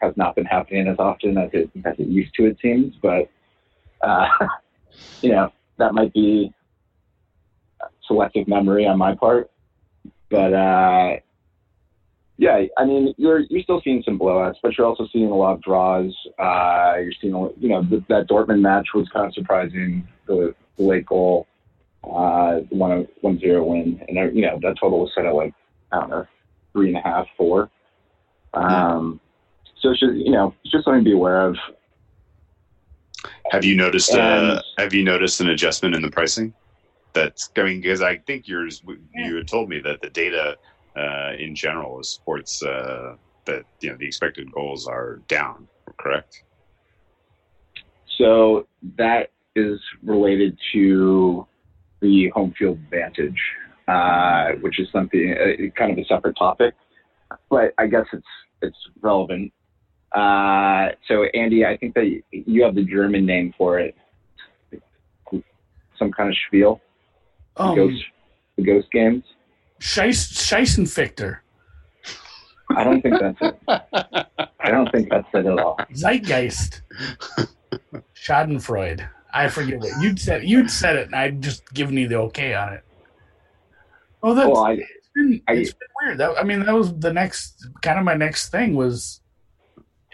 [0.00, 2.94] has not been happening as often as it as it used to, it seems.
[3.00, 3.30] But
[4.02, 4.26] uh,
[5.22, 6.52] you know, that might be
[8.06, 9.50] selective memory on my part.
[10.30, 11.16] But uh,
[12.38, 15.54] yeah, I mean, you're you're still seeing some blowouts, but you're also seeing a lot
[15.54, 16.14] of draws.
[16.38, 20.06] Uh, you're seeing, you know, th- that Dortmund match was kind of surprising.
[20.26, 21.46] The, the late goal,
[22.04, 25.52] uh, the one one zero win, and you know that total was set at like
[25.92, 26.26] I don't know
[26.72, 27.70] three and a half, four.
[28.54, 29.20] Um,
[29.80, 31.56] so it's just you know it's just something to be aware of.
[33.50, 34.14] Have you noticed?
[34.14, 36.54] Uh, have you noticed an adjustment in the pricing?
[37.12, 38.82] That's I mean, because I think yours
[39.14, 40.56] you had told me that the data
[40.96, 45.66] uh, in general supports uh, that you know the expected goals are down.
[45.98, 46.44] Correct.
[48.18, 51.46] So that is related to
[52.00, 53.40] the home field advantage,
[53.90, 56.74] uh, which is something uh, kind of a separate topic.
[57.54, 59.52] but I guess it's it's relevant.
[60.20, 63.94] Uh, so Andy, I think that you have the German name for it.
[65.98, 66.80] Some kind of spiel.
[67.56, 68.02] The Um, ghost,
[68.56, 69.24] the ghost games.
[69.80, 71.38] Scheiss, Scheissenfichter.
[72.76, 73.56] I don't think that's it.
[74.60, 75.76] I don't think that's it at all.
[75.92, 76.82] Zeitgeist.
[78.14, 79.08] Schadenfreude.
[79.32, 79.92] I forget it.
[80.00, 82.84] You'd said you'd said it, and I'd just given you the okay on it.
[84.22, 86.18] Oh, that's Well, I, it's been, I- it's been weird.
[86.18, 89.20] That, I mean, that was the next kind of my next thing was,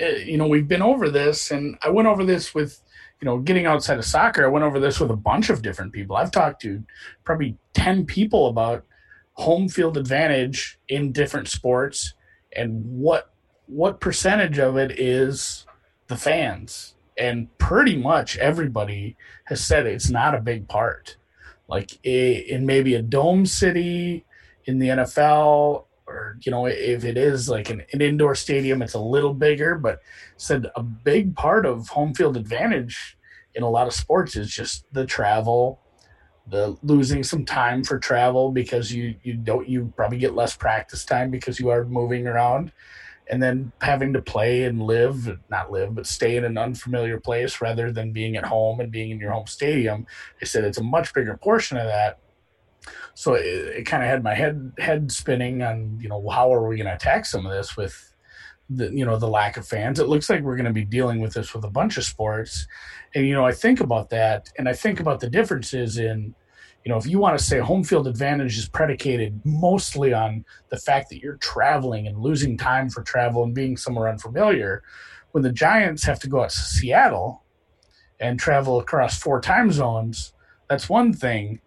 [0.00, 2.80] uh, you know, we've been over this, and I went over this with,
[3.20, 4.44] you know, getting outside of soccer.
[4.44, 6.16] I went over this with a bunch of different people.
[6.16, 6.82] I've talked to
[7.24, 8.84] probably ten people about
[9.32, 12.14] home field advantage in different sports
[12.54, 13.30] and what
[13.66, 15.66] what percentage of it is
[16.06, 19.14] the fans and pretty much everybody
[19.44, 21.16] has said it's not a big part
[21.68, 24.24] like in maybe a dome city
[24.64, 28.94] in the NFL or you know if it is like an, an indoor stadium it's
[28.94, 30.00] a little bigger but
[30.36, 33.16] said a big part of home field advantage
[33.54, 35.80] in a lot of sports is just the travel
[36.48, 41.04] the losing some time for travel because you you don't you probably get less practice
[41.04, 42.70] time because you are moving around
[43.28, 47.60] and then having to play and live not live but stay in an unfamiliar place
[47.60, 50.06] rather than being at home and being in your home stadium
[50.40, 52.18] i said it's a much bigger portion of that.
[53.14, 56.68] So it, it kind of had my head head spinning on you know how are
[56.68, 58.12] we going to attack some of this with
[58.68, 59.98] the you know the lack of fans?
[59.98, 62.66] It looks like we're going to be dealing with this with a bunch of sports.
[63.14, 66.34] And you know i think about that and i think about the differences in
[66.86, 70.76] you know if you want to say home field advantage is predicated mostly on the
[70.76, 74.84] fact that you're traveling and losing time for travel and being somewhere unfamiliar
[75.32, 77.42] when the giants have to go out to seattle
[78.20, 80.32] and travel across four time zones
[80.70, 81.60] that's one thing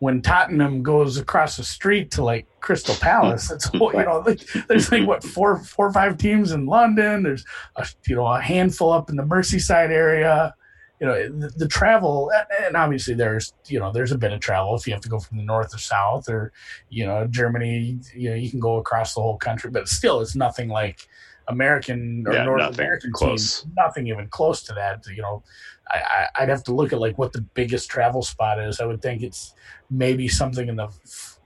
[0.00, 4.92] when Tottenham goes across the street to like Crystal Palace, it's you know like, there's
[4.92, 7.22] like what four four or five teams in London.
[7.22, 7.44] There's
[7.76, 10.54] a you know a handful up in the Merseyside area.
[11.00, 12.30] You know the, the travel,
[12.64, 15.18] and obviously there's you know there's a bit of travel if you have to go
[15.18, 16.52] from the north or south or
[16.88, 17.98] you know Germany.
[18.14, 21.08] You know you can go across the whole country, but still it's nothing like
[21.48, 23.62] American or Yeah, North nothing American close.
[23.62, 23.72] teams.
[23.76, 25.04] Nothing even close to that.
[25.08, 25.42] You know,
[25.90, 28.80] I, I, I'd have to look at like what the biggest travel spot is.
[28.80, 29.54] I would think it's
[29.90, 30.88] maybe something in the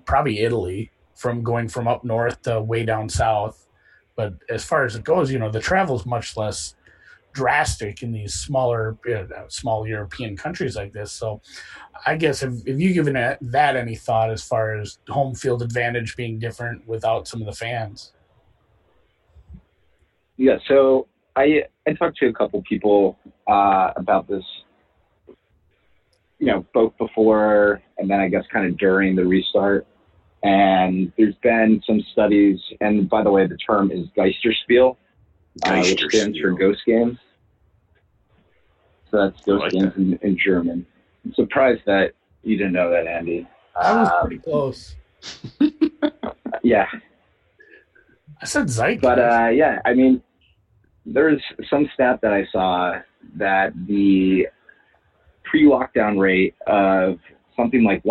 [0.04, 3.66] probably Italy from going from up north to way down south.
[4.14, 6.74] But as far as it goes, you know, the travel is much less
[7.32, 8.96] drastic in these smaller,
[9.48, 11.12] small European countries like this.
[11.12, 11.40] So,
[12.06, 16.38] I guess if you given that any thought as far as home field advantage being
[16.38, 18.12] different without some of the fans?
[20.36, 24.44] Yeah, so I I talked to a couple people uh, about this,
[26.38, 29.86] you know, both before and then I guess kind of during the restart.
[30.44, 34.96] And there's been some studies, and by the way, the term is Geisterspiel,
[35.64, 37.18] uh, which stands for ghost games.
[39.11, 40.87] So that's ghost like games in, in German.
[41.25, 43.47] I'm surprised that you didn't know that, Andy.
[43.77, 44.97] I was Um, pretty close.
[46.62, 46.87] yeah,
[48.40, 49.03] I said Zeitgeist.
[49.03, 50.23] But uh, yeah, I mean,
[51.07, 53.01] there's some stat that I saw
[53.37, 54.47] that the
[55.44, 57.18] pre-lockdown rate of
[57.57, 58.03] something like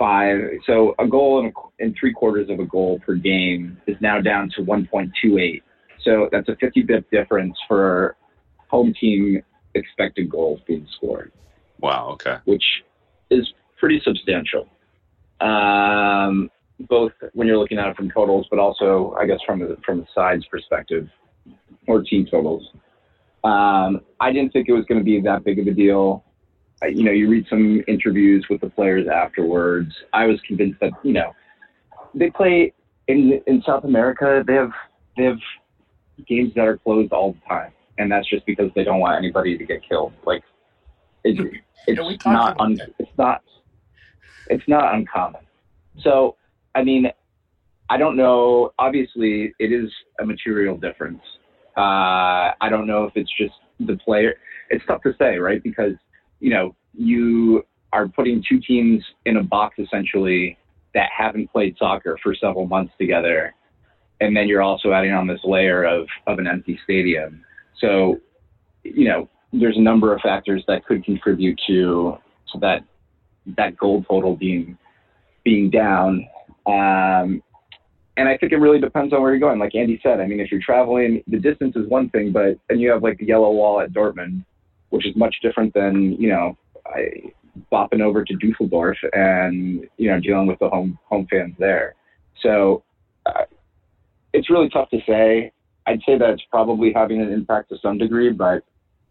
[0.00, 3.96] 1.75, so a goal and, a, and three quarters of a goal per game is
[4.00, 5.62] now down to 1.28.
[6.02, 8.16] So that's a 50 bit difference for
[8.68, 9.42] home team
[9.74, 11.32] expected goals being scored
[11.80, 12.10] Wow.
[12.12, 12.36] Okay.
[12.44, 12.64] which
[13.30, 14.68] is pretty substantial.
[15.40, 16.50] Um,
[16.88, 19.98] both when you're looking at it from totals, but also, I guess, from the, from
[19.98, 21.08] the sides perspective
[21.86, 22.70] or team totals.
[23.42, 26.24] Um, I didn't think it was going to be that big of a deal.
[26.86, 29.92] You know, you read some interviews with the players afterwards.
[30.12, 31.34] I was convinced that you know
[32.14, 32.72] they play
[33.08, 34.42] in in South America.
[34.46, 34.72] They have
[35.16, 35.38] they have
[36.26, 39.56] games that are closed all the time, and that's just because they don't want anybody
[39.58, 40.12] to get killed.
[40.24, 40.42] Like
[41.24, 43.42] it, it's we not un, it's not
[44.48, 45.42] it's not uncommon.
[46.00, 46.36] So
[46.74, 47.10] I mean,
[47.88, 48.72] I don't know.
[48.78, 51.22] Obviously, it is a material difference.
[51.76, 54.34] Uh, I don't know if it's just the player.
[54.70, 55.62] It's tough to say, right?
[55.62, 55.94] Because
[56.44, 57.64] you know you
[57.94, 60.58] are putting two teams in a box essentially
[60.92, 63.54] that haven't played soccer for several months together,
[64.20, 67.42] and then you're also adding on this layer of of an empty stadium.
[67.80, 68.20] So,
[68.82, 72.18] you know, there's a number of factors that could contribute to
[72.52, 72.84] to that
[73.56, 74.76] that goal total being
[75.44, 76.28] being down.
[76.66, 77.42] Um,
[78.18, 79.58] and I think it really depends on where you're going.
[79.58, 82.82] Like Andy said, I mean, if you're traveling, the distance is one thing, but and
[82.82, 84.44] you have like the yellow wall at Dortmund,
[84.94, 87.32] which is much different than you know, I,
[87.72, 91.94] bopping over to Dusseldorf and you know dealing with the home home fans there.
[92.42, 92.82] So
[93.26, 93.44] uh,
[94.32, 95.52] it's really tough to say.
[95.86, 98.64] I'd say that it's probably having an impact to some degree, but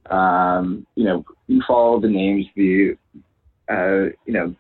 [0.10, 2.98] um, you know, you follow the names, the
[3.70, 4.56] uh, you know,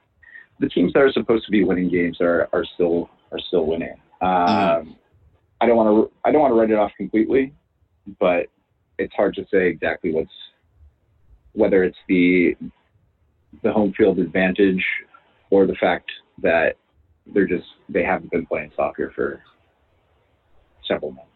[0.59, 3.95] the teams that are supposed to be winning games are are still are still winning.
[4.21, 4.97] Um.
[5.61, 7.53] I don't want to I don't want to write it off completely,
[8.19, 8.47] but
[8.99, 10.29] it's hard to say exactly what's
[11.53, 12.55] whether it's the
[13.61, 14.83] the home field advantage
[15.49, 16.09] or the fact
[16.41, 16.75] that
[17.27, 19.41] they're just they haven't been playing soccer for
[20.85, 21.29] several months.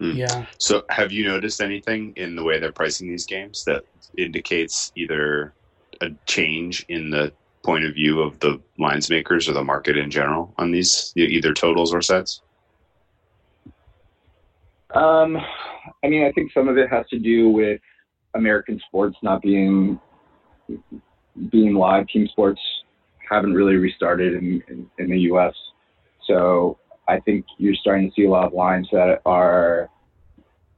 [0.00, 0.16] Mm.
[0.16, 0.46] Yeah.
[0.58, 3.84] So, have you noticed anything in the way they're pricing these games that
[4.16, 5.52] indicates either
[6.00, 10.10] a change in the point of view of the lines makers or the market in
[10.10, 12.40] general on these either totals or sets?
[14.94, 15.36] Um,
[16.02, 17.80] I mean, I think some of it has to do with
[18.34, 19.98] American sports not being
[21.50, 22.06] being live.
[22.08, 22.60] Team sports
[23.28, 25.54] haven't really restarted in, in, in the U.S.
[26.26, 26.78] So
[27.08, 29.88] I think you're starting to see a lot of lines that are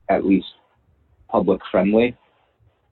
[0.08, 0.46] at least
[1.28, 2.16] public friendly,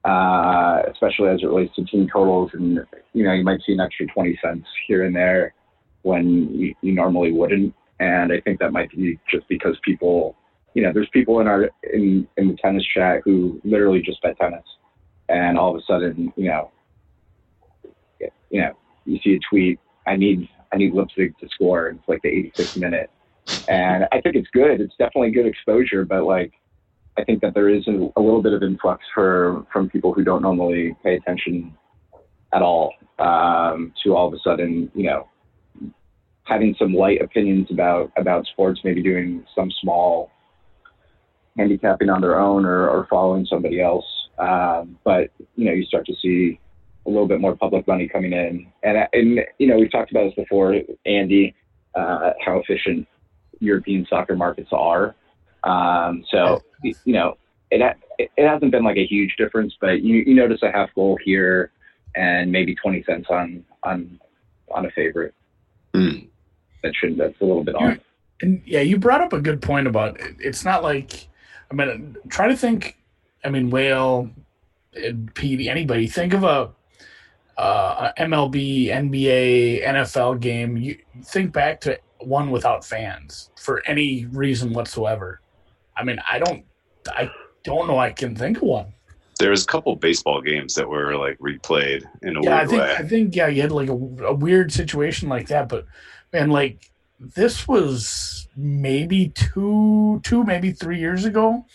[0.03, 2.51] uh, especially as it relates to team totals.
[2.53, 2.79] And,
[3.13, 5.53] you know, you might see an extra 20 cents here and there
[6.01, 7.73] when you, you normally wouldn't.
[7.99, 10.35] And I think that might be just because people,
[10.73, 14.37] you know, there's people in our, in, in the tennis chat who literally just bet
[14.39, 14.63] tennis.
[15.29, 16.71] And all of a sudden, you know,
[18.49, 18.73] you know,
[19.05, 21.87] you see a tweet, I need I need Leipzig to score.
[21.87, 23.09] It's like the 86th minute,
[23.67, 24.79] and I think it's good.
[24.79, 26.53] It's definitely good exposure, but like
[27.17, 30.23] I think that there is a, a little bit of influx for from people who
[30.23, 31.75] don't normally pay attention
[32.53, 35.27] at all um, to all of a sudden, you know,
[36.43, 40.29] having some light opinions about about sports, maybe doing some small
[41.57, 44.05] handicapping on their own or, or following somebody else.
[44.39, 46.59] Um, but you know, you start to see
[47.05, 48.67] a little bit more public money coming in.
[48.83, 50.75] And, and you know, we've talked about this before,
[51.05, 51.55] Andy,
[51.95, 53.07] uh, how efficient
[53.59, 55.15] European soccer markets are.
[55.63, 57.37] Um, so, you know,
[57.69, 61.17] it, it hasn't been like a huge difference, but you, you notice a half goal
[61.23, 61.71] here
[62.15, 64.19] and maybe 20 cents on, on,
[64.69, 65.33] on a favorite.
[65.93, 66.27] Mm.
[66.83, 67.97] That should, that's a little bit off.
[68.41, 70.35] And yeah, you brought up a good point about it.
[70.39, 71.27] it's not like,
[71.71, 72.97] I mean, try to think,
[73.45, 74.29] I mean, Whale,
[74.93, 76.71] PD, anybody, think of a
[77.57, 84.73] uh, MLB, NBA, NFL game, you think back to one without fans for any reason
[84.73, 85.41] whatsoever.
[85.95, 86.65] I mean, I don't,
[87.07, 87.31] I
[87.63, 87.97] don't know.
[87.97, 88.93] I can think of one.
[89.39, 92.81] There's a couple baseball games that were like replayed in a yeah, weird I think,
[92.81, 92.95] way.
[92.95, 95.85] I think yeah, you had like a, a weird situation like that, but
[96.31, 96.91] man, like
[97.35, 101.65] this was maybe two, two, maybe three years ago,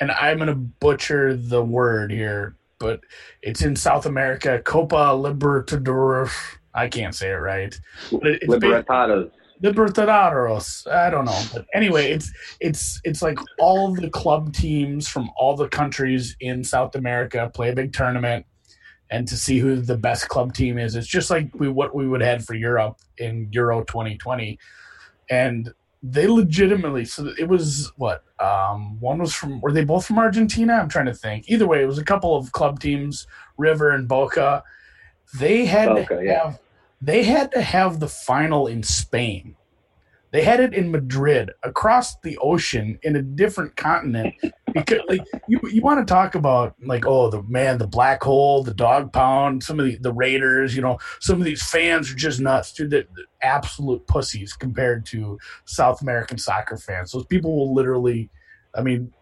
[0.00, 3.00] and I'm gonna butcher the word here but
[3.42, 4.60] it's in South America.
[4.64, 6.32] Copa Libertadores.
[6.74, 7.72] I can't say it right.
[8.10, 9.30] It, Libertadores.
[9.62, 10.90] Libertadores.
[10.90, 15.54] I don't know, but anyway, it's it's it's like all the club teams from all
[15.54, 18.44] the countries in South America play a big tournament,
[19.10, 20.96] and to see who the best club team is.
[20.96, 24.58] It's just like we what we would have had for Europe in Euro 2020,
[25.32, 25.72] and
[26.02, 30.74] they legitimately so it was what um, one was from were they both from argentina?
[30.74, 31.48] I'm trying to think.
[31.48, 33.26] Either way it was a couple of club teams
[33.56, 34.62] river and boca.
[35.38, 36.54] They had boca, to have yeah.
[37.00, 39.56] they had to have the final in spain
[40.32, 44.34] they had it in Madrid, across the ocean, in a different continent.
[44.72, 48.62] Because like you, you want to talk about like oh the man, the black hole,
[48.62, 52.16] the dog pound, some of the, the Raiders, you know, some of these fans are
[52.16, 52.90] just nuts, dude.
[52.90, 57.12] The, the absolute pussies compared to South American soccer fans.
[57.12, 58.30] Those people will literally,
[58.74, 59.12] I mean,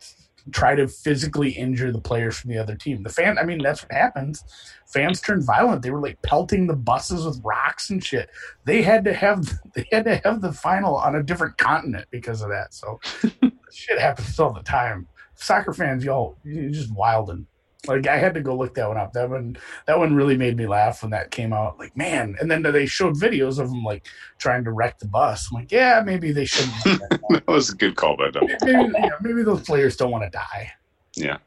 [0.51, 3.03] try to physically injure the players from the other team.
[3.03, 4.45] The fan, I mean, that's what happens.
[4.87, 5.83] Fans turned violent.
[5.83, 8.29] They were like pelting the buses with rocks and shit.
[8.65, 12.43] They had to have they had to have the final on a different continent because
[12.43, 12.75] of that.
[12.75, 13.01] So
[13.73, 15.07] shit happens all the time.
[15.35, 17.47] Soccer fans, y'all, you're just wilding.
[17.87, 19.13] Like I had to go look that one up.
[19.15, 19.57] That one,
[19.87, 21.79] that one really made me laugh when that came out.
[21.79, 24.07] Like man, and then they showed videos of them like
[24.39, 25.49] trying to wreck the bus.
[25.51, 26.75] I'm like, yeah, maybe they shouldn't.
[26.85, 28.45] that, that was a good call by them.
[28.63, 30.73] Maybe, yeah, maybe those players don't want to die.
[31.17, 31.39] Yeah.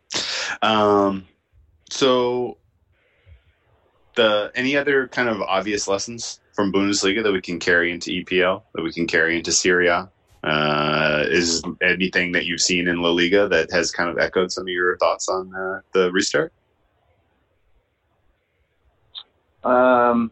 [0.61, 1.27] Um.
[1.89, 2.57] So,
[4.15, 8.63] the any other kind of obvious lessons from Bundesliga that we can carry into EPL
[8.73, 10.09] that we can carry into Serie A?
[10.43, 14.63] Uh, is anything that you've seen in La Liga that has kind of echoed some
[14.63, 16.51] of your thoughts on uh, the restart?
[19.63, 20.31] Um,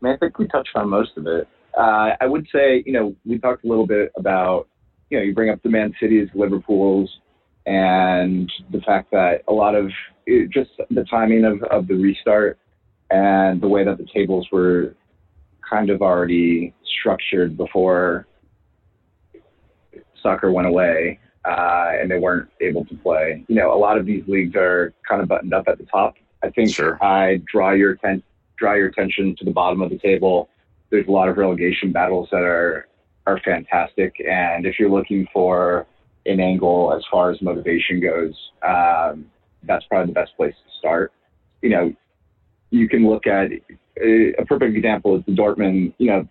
[0.00, 1.46] I, mean, I think we touched on most of it.
[1.76, 4.68] Uh, I would say, you know, we talked a little bit about,
[5.10, 7.10] you know, you bring up the Man Cities, Liverpool's,
[7.66, 9.90] and the fact that a lot of
[10.26, 12.58] it, just the timing of, of the restart
[13.10, 14.94] and the way that the tables were
[15.68, 18.26] kind of already structured before
[20.24, 23.44] soccer went away uh, and they weren't able to play.
[23.48, 26.14] You know, a lot of these leagues are kind of buttoned up at the top.
[26.42, 26.98] I think Sure.
[27.02, 28.22] I draw your atten-
[28.56, 30.48] draw your attention to the bottom of the table.
[30.90, 32.88] There's a lot of relegation battles that are
[33.26, 35.86] are fantastic, and if you're looking for
[36.26, 39.30] an angle as far as motivation goes, um,
[39.62, 41.10] that's probably the best place to start.
[41.62, 41.94] You know,
[42.70, 43.50] you can look at
[43.98, 45.94] a, a perfect example is the Dortmund.
[45.98, 46.28] You know,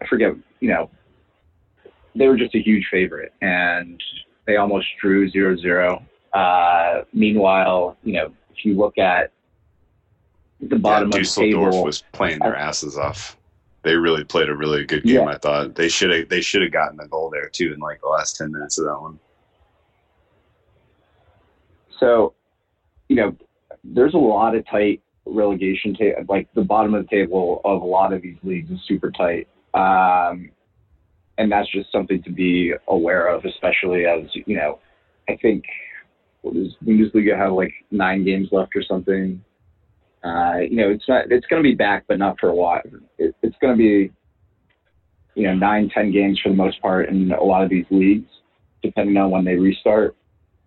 [0.00, 0.34] I forget.
[0.60, 0.90] You know,
[2.14, 4.02] they were just a huge favorite, and
[4.46, 6.02] they almost drew 0-0.
[6.32, 9.32] Uh, meanwhile, you know, if you look at
[10.60, 13.36] the bottom yeah, of the Dusseldorf table, was playing their asses off.
[13.82, 15.14] They really played a really good game.
[15.14, 15.26] Yeah.
[15.26, 18.00] I thought they should have they should have gotten a goal there too in like
[18.02, 19.18] the last ten minutes of that one.
[21.98, 22.34] So,
[23.08, 23.36] you know,
[23.82, 25.96] there's a lot of tight relegation.
[26.28, 29.48] Like the bottom of the table of a lot of these leagues is super tight,
[29.74, 30.50] um,
[31.40, 34.78] and that's just something to be aware of, especially as you know.
[35.26, 35.64] I think
[36.42, 39.42] what Bundesliga have like nine games left or something.
[40.22, 41.32] Uh, you know, it's not.
[41.32, 42.82] It's going to be back, but not for a while.
[43.16, 44.12] It, it's going to be,
[45.34, 48.28] you know, nine, ten games for the most part in a lot of these leagues,
[48.82, 50.14] depending on when they restart.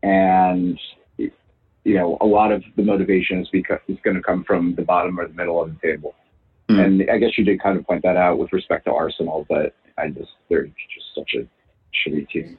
[0.01, 0.79] And
[1.17, 4.81] you know, a lot of the motivation is because is going to come from the
[4.81, 6.15] bottom or the middle of the table.
[6.69, 6.79] Hmm.
[6.79, 9.75] And I guess you did kind of point that out with respect to Arsenal, but
[9.97, 11.47] I just they're just such a
[11.93, 12.57] shitty team.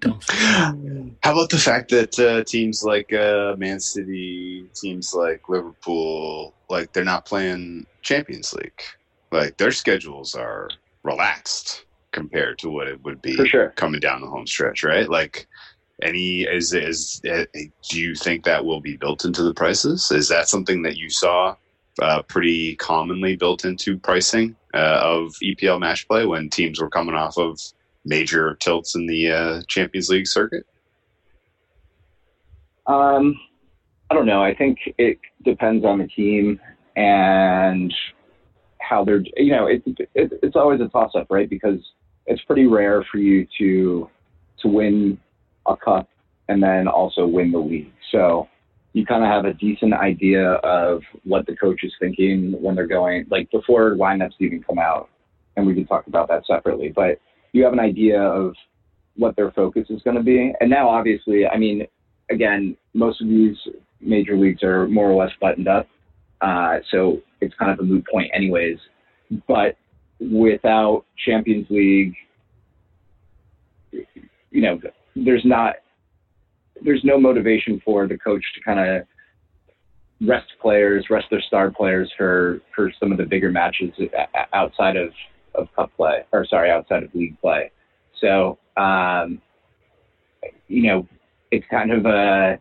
[0.00, 1.10] Don't say that.
[1.22, 6.92] How about the fact that uh, teams like uh, Man City, teams like Liverpool, like
[6.92, 8.82] they're not playing Champions League.
[9.32, 10.68] Like their schedules are
[11.02, 13.68] relaxed compared to what it would be For sure.
[13.70, 15.08] coming down the home stretch, right?
[15.08, 15.46] Like
[16.02, 17.44] any is is uh,
[17.88, 20.10] do you think that will be built into the prices?
[20.10, 21.56] Is that something that you saw
[22.00, 27.14] uh, pretty commonly built into pricing uh, of EPL match play when teams were coming
[27.14, 27.58] off of
[28.04, 30.64] major tilts in the uh, Champions League circuit?
[32.86, 33.38] Um,
[34.10, 34.42] I don't know.
[34.42, 36.58] I think it depends on the team
[36.96, 37.92] and
[38.80, 39.22] how they're.
[39.36, 41.48] You know, it, it, it's always a toss up, right?
[41.48, 41.78] Because
[42.26, 44.08] it's pretty rare for you to
[44.60, 45.18] to win
[45.66, 46.08] a cup
[46.48, 47.92] and then also win the league.
[48.10, 48.48] So
[48.92, 52.86] you kind of have a decent idea of what the coach is thinking when they're
[52.86, 55.08] going, like before lineups even come out,
[55.56, 56.92] and we can talk about that separately.
[56.94, 57.20] But
[57.52, 58.54] you have an idea of
[59.16, 60.52] what their focus is going to be.
[60.60, 61.86] And now, obviously, I mean,
[62.30, 63.56] again, most of these
[64.00, 65.88] major leagues are more or less buttoned up.
[66.40, 68.78] Uh, so it's kind of a moot point, anyways.
[69.46, 69.76] But
[70.20, 72.14] without Champions League,
[73.92, 74.80] you know,
[75.16, 75.76] there's not,
[76.82, 79.06] there's no motivation for the coach to kind of
[80.26, 83.92] rest players, rest their star players for for some of the bigger matches
[84.52, 85.10] outside of
[85.54, 87.70] of cup play, or sorry, outside of league play.
[88.20, 89.40] So, um,
[90.68, 91.06] you know,
[91.50, 92.58] it's kind of a.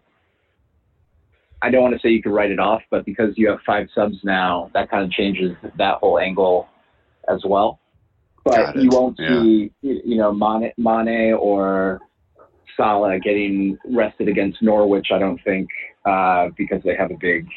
[1.62, 3.88] I don't want to say you could write it off, but because you have five
[3.96, 6.68] subs now, that kind of changes that whole angle
[7.28, 7.80] as well.
[8.46, 9.42] But you won't Yeah.
[9.42, 12.00] see, you know, Mane, Mane or
[12.78, 15.08] Salah getting rested against Norwich.
[15.12, 15.68] I don't think
[16.06, 17.48] uh, because they have a big,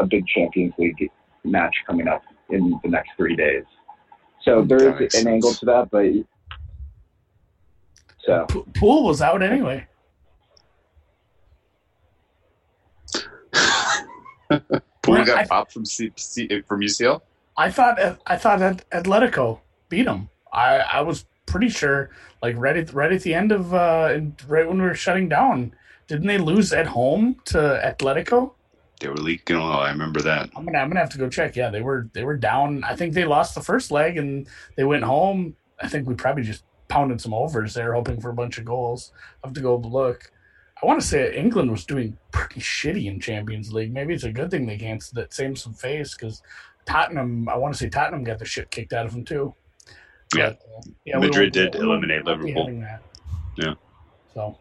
[0.00, 1.08] a big Champions League
[1.44, 3.62] match coming up in the next three days.
[4.42, 6.04] So there is there makes is an angle to that, but
[8.24, 9.86] so P- Pool was out anyway.
[15.02, 17.20] Pool Right, got I- popped from C- C- from UCL.
[17.56, 20.28] I thought I thought that Atletico beat them.
[20.52, 22.10] I, I was pretty sure,
[22.42, 25.72] like right at right at the end of uh, right when we were shutting down,
[26.06, 28.52] didn't they lose at home to Atletico?
[29.00, 29.72] They were leaking oil.
[29.72, 30.50] I remember that.
[30.56, 31.56] I'm gonna I'm gonna have to go check.
[31.56, 32.82] Yeah, they were they were down.
[32.84, 35.56] I think they lost the first leg and they went home.
[35.80, 39.12] I think we probably just pounded some overs there, hoping for a bunch of goals.
[39.42, 40.30] I have to go look.
[40.82, 43.92] I want to say England was doing pretty shitty in Champions League.
[43.92, 46.42] Maybe it's a good thing they can't that same some face because
[46.86, 47.48] Tottenham.
[47.48, 49.54] I want to say Tottenham got the shit kicked out of them too.
[50.34, 50.50] Yeah.
[50.50, 52.84] But, uh, yeah, Madrid did eliminate Liverpool.
[53.56, 53.74] Yeah.
[54.34, 54.58] So,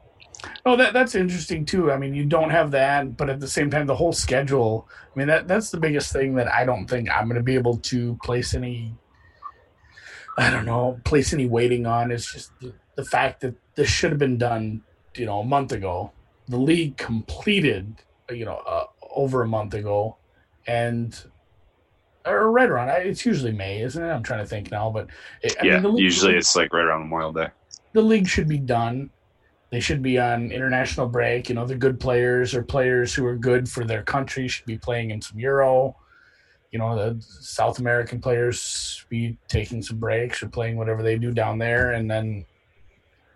[0.65, 1.91] oh, that that's interesting too.
[1.91, 4.87] I mean, you don't have that, but at the same time, the whole schedule.
[5.13, 7.55] I mean, that that's the biggest thing that I don't think I'm going to be
[7.55, 8.93] able to place any.
[10.37, 12.11] I don't know, place any waiting on.
[12.11, 14.81] It's just the, the fact that this should have been done,
[15.15, 16.11] you know, a month ago.
[16.47, 17.95] The league completed,
[18.29, 18.85] you know, uh,
[19.15, 20.17] over a month ago,
[20.67, 21.17] and
[22.25, 22.89] or right around.
[22.89, 24.07] It's usually May, isn't it?
[24.09, 25.07] I'm trying to think now, but
[25.41, 27.47] it, I yeah, mean, the league- usually it's like right around Memorial Day.
[27.93, 29.09] the league should be done.
[29.71, 31.49] They should be on international break.
[31.49, 34.77] You know, the good players or players who are good for their country should be
[34.77, 35.95] playing in some Euro.
[36.71, 41.31] You know, the South American players be taking some breaks or playing whatever they do
[41.31, 42.45] down there, and then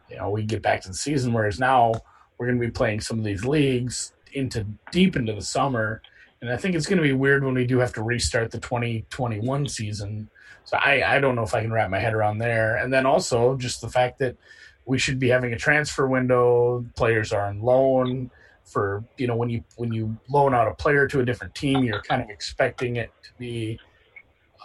[0.09, 1.33] you know we get back to the season.
[1.33, 1.93] Whereas now
[2.37, 6.01] we're going to be playing some of these leagues into deep into the summer,
[6.41, 8.59] and I think it's going to be weird when we do have to restart the
[8.59, 10.29] 2021 season.
[10.63, 12.77] So I I don't know if I can wrap my head around there.
[12.77, 14.37] And then also just the fact that
[14.85, 16.85] we should be having a transfer window.
[16.95, 18.31] Players are on loan
[18.63, 21.83] for you know when you when you loan out a player to a different team,
[21.83, 23.79] you're kind of expecting it to be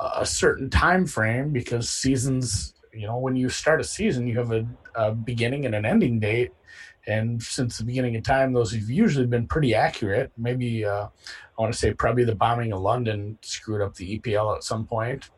[0.00, 4.52] a certain time frame because seasons you know when you start a season you have
[4.52, 6.52] a, a, beginning and an ending date
[7.07, 11.62] and since the beginning of time those have usually been pretty accurate maybe uh, i
[11.62, 15.30] want to say probably the bombing of london screwed up the epl at some point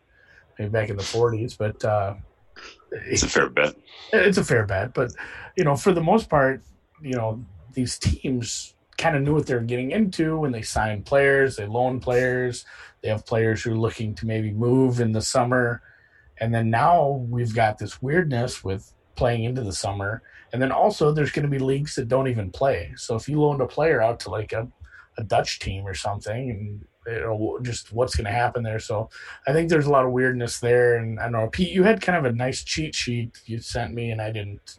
[0.59, 2.15] maybe back in the 40s but uh,
[2.93, 3.75] it's a fair bet
[4.13, 5.13] it's a fair bet but
[5.57, 6.63] you know for the most part
[7.03, 11.05] you know these teams kind of knew what they were getting into when they signed
[11.05, 12.65] players they loan players
[13.07, 15.81] they have players who are looking to maybe move in the summer.
[16.41, 20.23] And then now we've got this weirdness with playing into the summer.
[20.53, 22.93] And then also there's going to be leagues that don't even play.
[22.97, 24.69] So if you loaned a player out to like a,
[25.19, 28.79] a Dutch team or something, and it'll just what's going to happen there.
[28.79, 29.11] So
[29.47, 30.97] I think there's a lot of weirdness there.
[30.97, 33.95] And I don't know, Pete, you had kind of a nice cheat sheet you sent
[33.95, 34.79] me, and I didn't,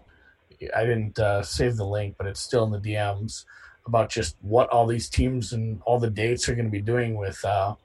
[0.76, 3.46] I didn't uh, save the link, but it's still in the DMs
[3.86, 7.16] about just what all these teams and all the dates are going to be doing
[7.16, 7.76] with uh,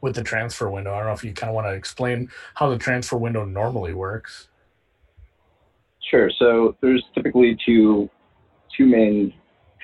[0.00, 0.92] with the transfer window.
[0.94, 3.94] I don't know if you kind of want to explain how the transfer window normally
[3.94, 4.48] works.
[6.10, 6.30] Sure.
[6.38, 8.08] So there's typically two
[8.76, 9.34] two main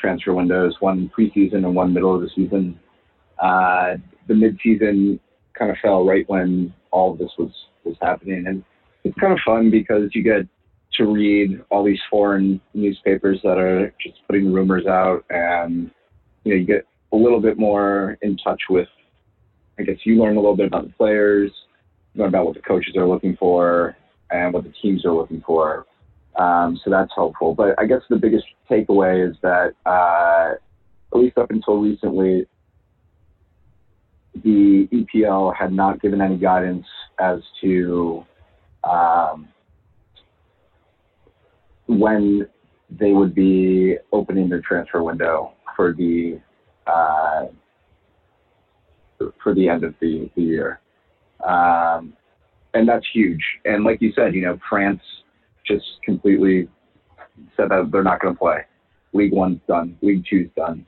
[0.00, 2.78] transfer windows, one preseason and one middle of the season.
[3.38, 3.94] Uh,
[4.26, 5.18] the midseason
[5.58, 7.50] kind of fell right when all of this was
[7.84, 8.64] was happening, and
[9.04, 10.46] it's kind of fun because you get
[10.94, 15.90] to read all these foreign newspapers that are just putting rumors out, and
[16.44, 18.88] you know you get a little bit more in touch with
[19.78, 21.50] I guess you learn a little bit about the players,
[22.14, 23.96] learn about what the coaches are looking for,
[24.30, 25.86] and what the teams are looking for.
[26.38, 27.54] Um, so that's helpful.
[27.54, 30.54] But I guess the biggest takeaway is that, uh,
[31.12, 32.46] at least up until recently,
[34.44, 36.86] the EPL had not given any guidance
[37.18, 38.24] as to
[38.84, 39.48] um,
[41.86, 42.46] when
[42.90, 46.40] they would be opening their transfer window for the
[46.86, 47.46] uh,
[49.42, 50.80] for the end of the, the year.
[51.44, 52.12] Um,
[52.74, 53.42] and that's huge.
[53.64, 55.00] And like you said, you know, France
[55.68, 56.68] just completely
[57.56, 58.60] said that they're not going to play.
[59.12, 59.96] League One's done.
[60.02, 60.84] League Two's done.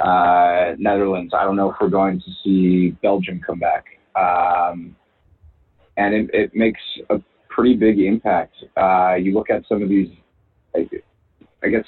[0.00, 3.84] Uh, Netherlands, I don't know if we're going to see Belgium come back.
[4.16, 4.96] Um,
[5.96, 8.54] and it, it, makes a pretty big impact.
[8.76, 10.08] Uh, you look at some of these,
[10.74, 10.88] I,
[11.62, 11.84] I guess,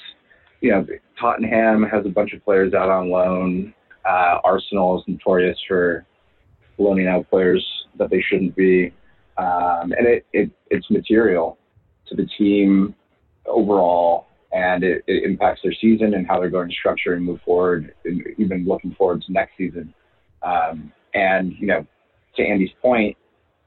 [0.61, 0.85] you know,
[1.19, 3.73] Tottenham has a bunch of players out on loan.
[4.07, 6.05] Uh, Arsenal is notorious for
[6.77, 7.65] loaning out players
[7.97, 8.93] that they shouldn't be,
[9.37, 11.57] um, and it, it, it's material
[12.09, 12.95] to the team
[13.45, 17.39] overall, and it, it, impacts their season and how they're going to structure and move
[17.45, 19.93] forward, and even looking forward to next season.
[20.41, 21.85] Um, and you know,
[22.35, 23.17] to Andy's point,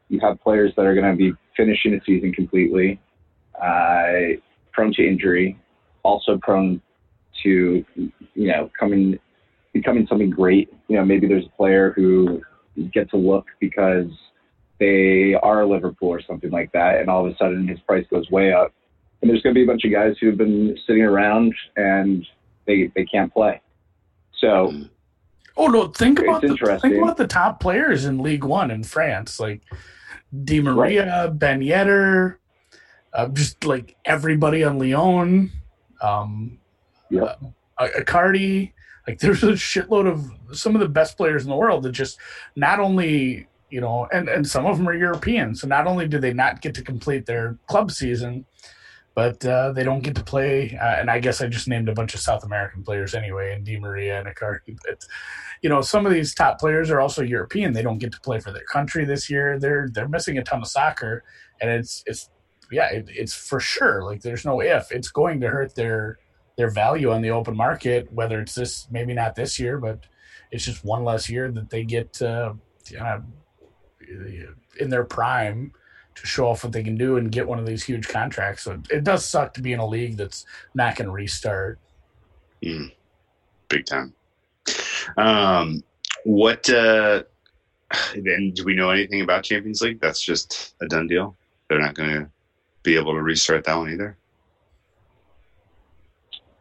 [0.08, 3.00] you have players that are going to be finishing the season completely,
[3.60, 4.38] uh,
[4.72, 5.58] prone to injury,
[6.02, 6.80] also prone
[7.42, 8.12] to you
[8.48, 9.18] know coming
[9.72, 10.72] becoming something great.
[10.88, 12.40] You know, maybe there's a player who
[12.92, 14.06] gets a look because
[14.78, 18.30] they are Liverpool or something like that, and all of a sudden his price goes
[18.30, 18.72] way up.
[19.20, 22.24] And there's going to be a bunch of guys who've been sitting around and
[22.66, 23.60] they they can't play.
[24.34, 24.72] So,
[25.56, 29.40] oh no, think about the, think about the top players in League One in France,
[29.40, 29.62] like
[30.44, 31.38] Di Maria, right.
[31.38, 32.36] Ben Yedder,
[33.12, 35.50] uh, just like everybody on Lyon,
[36.00, 36.58] um,
[37.10, 37.40] yep.
[37.78, 38.72] uh, Icardi.
[39.08, 42.18] Like there's a shitload of some of the best players in the world that just
[42.54, 46.18] not only you know, and and some of them are European, so not only do
[46.18, 48.44] they not get to complete their club season,
[49.14, 50.78] but uh, they don't get to play.
[50.80, 53.64] Uh, and I guess I just named a bunch of South American players anyway, and
[53.64, 54.76] Di Maria and Icardi.
[54.86, 55.04] But
[55.62, 57.72] you know, some of these top players are also European.
[57.72, 59.58] They don't get to play for their country this year.
[59.58, 61.24] They're they're missing a ton of soccer,
[61.60, 62.30] and it's it's
[62.70, 64.04] yeah, it, it's for sure.
[64.04, 64.92] Like there's no if.
[64.92, 66.18] It's going to hurt their
[66.56, 70.00] their value on the open market, whether it's this, maybe not this year, but
[70.50, 72.52] it's just one less year that they get uh,
[74.78, 75.72] in their prime
[76.14, 78.64] to show off what they can do and get one of these huge contracts.
[78.64, 80.44] So it does suck to be in a league that's
[80.74, 81.78] not going to restart.
[82.62, 82.92] Mm,
[83.68, 84.12] big time.
[85.16, 85.82] Um,
[86.24, 87.22] what, uh,
[88.14, 90.00] then do we know anything about Champions League?
[90.00, 91.36] That's just a done deal.
[91.68, 92.30] They're not going to
[92.82, 94.16] be able to restart that one either.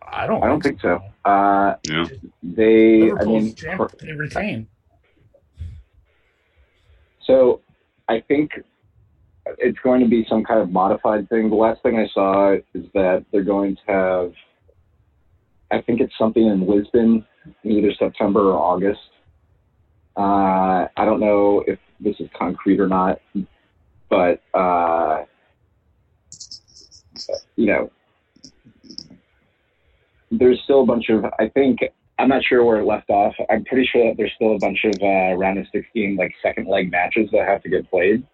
[0.10, 0.44] I don't.
[0.44, 1.02] I don't think so.
[1.26, 1.30] so.
[1.30, 2.06] Uh, yeah.
[2.42, 3.12] They.
[3.12, 4.68] Liverpool's I mean, champ, they retain.
[7.28, 7.62] So,
[8.10, 8.52] I think
[9.60, 11.50] it's going to be some kind of modified thing.
[11.50, 14.34] The last thing I saw is that they're going to have,
[15.72, 17.26] I think it's something in Lisbon,
[17.64, 19.00] either September or August.
[20.16, 23.20] Uh, I don't know if this is concrete or not,
[24.10, 25.24] but uh,
[27.56, 27.92] you know,
[30.32, 31.26] there's still a bunch of.
[31.40, 31.80] I think
[32.20, 33.36] I'm not sure where it left off.
[33.50, 36.68] I'm pretty sure that there's still a bunch of uh, round of 16 like second
[36.68, 38.26] leg matches that have to get played.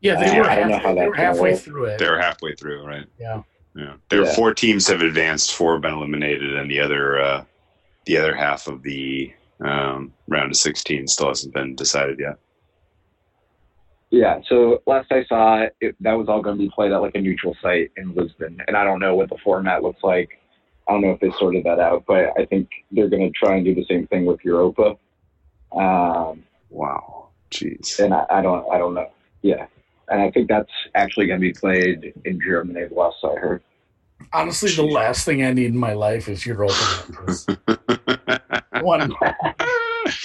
[0.00, 1.60] Yeah, they Uh, were, I don't know halfway, how they that's were halfway work.
[1.60, 1.98] through it.
[1.98, 3.06] They're halfway through, right?
[3.18, 3.42] yeah.
[3.76, 3.94] Yeah.
[4.08, 7.44] There are four teams have advanced, four have been eliminated, and the other uh,
[8.06, 12.38] the other half of the um, round of sixteen still hasn't been decided yet.
[14.10, 14.40] Yeah.
[14.48, 17.20] So last I saw, it, that was all going to be played at like a
[17.20, 20.30] neutral site in Lisbon, and I don't know what the format looks like.
[20.88, 23.56] I don't know if they sorted that out, but I think they're going to try
[23.56, 24.96] and do the same thing with Europa.
[25.72, 27.28] Um, Wow.
[27.50, 27.98] Jeez.
[27.98, 29.10] and I, I don't, I don't know.
[29.42, 29.66] Yeah,
[30.08, 32.86] and I think that's actually going to be played in Germany.
[32.88, 33.62] The last I heard.
[34.32, 36.74] Honestly, the last thing I need in my life is Europa.
[38.82, 39.14] One,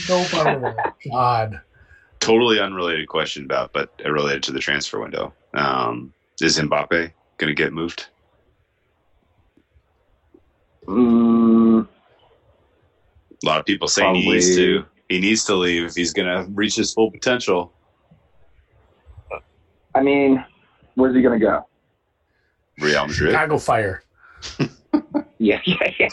[0.09, 0.93] no part of that.
[1.09, 1.61] God.
[2.19, 5.31] totally unrelated question about, but related to the transfer window.
[5.53, 6.11] Um,
[6.41, 8.07] is Mbappe going to get moved?
[10.87, 11.87] Mm,
[13.43, 14.85] A lot of people saying he needs to.
[15.09, 17.71] He needs to leave if he's going to reach his full potential.
[19.95, 20.43] I mean,
[20.95, 21.65] where's he going to go?
[22.79, 23.31] Real Madrid.
[23.31, 24.03] Chicago Fire.
[25.39, 26.07] Yeah, yeah, yeah.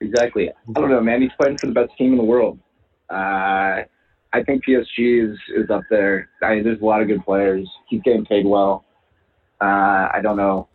[0.00, 0.50] exactly.
[0.50, 1.22] I don't know, man.
[1.22, 2.58] He's fighting for the best team in the world.
[3.08, 3.82] Uh,
[4.34, 6.28] I think PSG is, is up there.
[6.42, 7.66] I mean, there's a lot of good players.
[7.88, 8.84] He's getting paid well.
[9.62, 10.68] Uh, I don't know.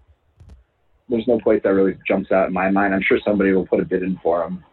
[1.10, 2.94] There's no place that really jumps out in my mind.
[2.94, 4.64] I'm sure somebody will put a bid in for him.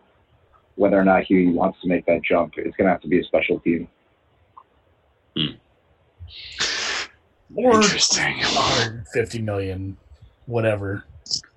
[0.76, 3.20] Whether or not he wants to make that jump, it's going to have to be
[3.20, 3.89] a special team.
[7.55, 8.39] Or Interesting.
[8.39, 9.97] 150 million,
[10.47, 11.05] whatever.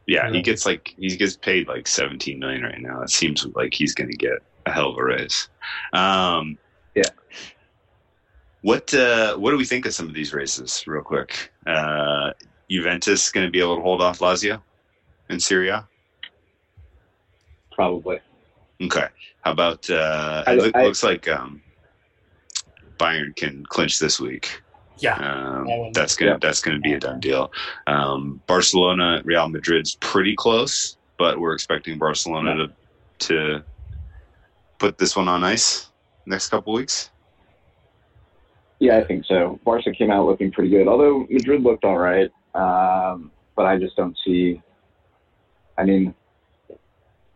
[0.07, 3.01] Yeah, he gets like he gets paid like 17 million right now.
[3.01, 4.33] It seems like he's going to get
[4.65, 5.49] a hell of a raise.
[5.93, 6.57] Um,
[6.93, 7.09] Yeah.
[8.61, 11.51] What uh, what do we think of some of these races, real quick?
[11.65, 12.31] Uh,
[12.69, 14.61] Juventus going to be able to hold off Lazio
[15.29, 15.87] in Serie A?
[17.71, 18.19] Probably.
[18.81, 19.07] Okay.
[19.41, 21.61] How about uh, I- it look, I- looks like um,
[22.97, 24.61] Bayern can clinch this week.
[24.97, 25.15] Yeah.
[25.15, 26.37] Um, that's gonna yeah.
[26.41, 27.51] that's gonna be a done deal.
[27.85, 32.71] Um, Barcelona, Real Madrid's pretty close, but we're expecting Barcelona to
[33.27, 33.63] to
[34.79, 35.89] put this one on ice
[36.25, 37.09] next couple weeks.
[38.79, 39.59] Yeah, I think so.
[39.65, 42.31] Barca came out looking pretty good, although Madrid looked all right.
[42.55, 44.61] Um, but I just don't see.
[45.77, 46.15] I mean,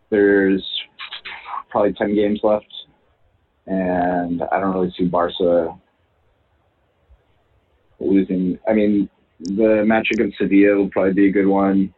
[0.08, 0.66] there's
[1.68, 2.72] probably ten games left,
[3.66, 5.78] and I don't really see Barca
[8.00, 8.58] losing.
[8.68, 9.08] I mean,
[9.40, 11.94] the match against Sevilla will probably be a good one.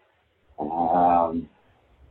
[0.59, 1.49] Um,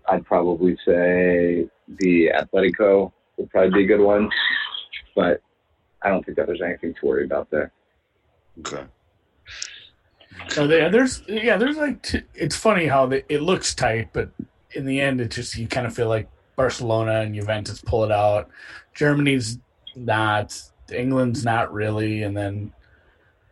[0.09, 4.29] I'd probably say the Atletico will probably be a good one,
[5.15, 5.41] but
[6.01, 7.71] I don't think that there's anything to worry about there.
[8.59, 8.83] Okay.
[10.51, 14.29] So there, there's yeah, there's like t- it's funny how they, it looks tight, but
[14.71, 18.11] in the end, it just you kind of feel like Barcelona and Juventus pull it
[18.11, 18.49] out.
[18.93, 19.59] Germany's
[19.95, 20.61] not,
[20.93, 22.73] England's not really, and then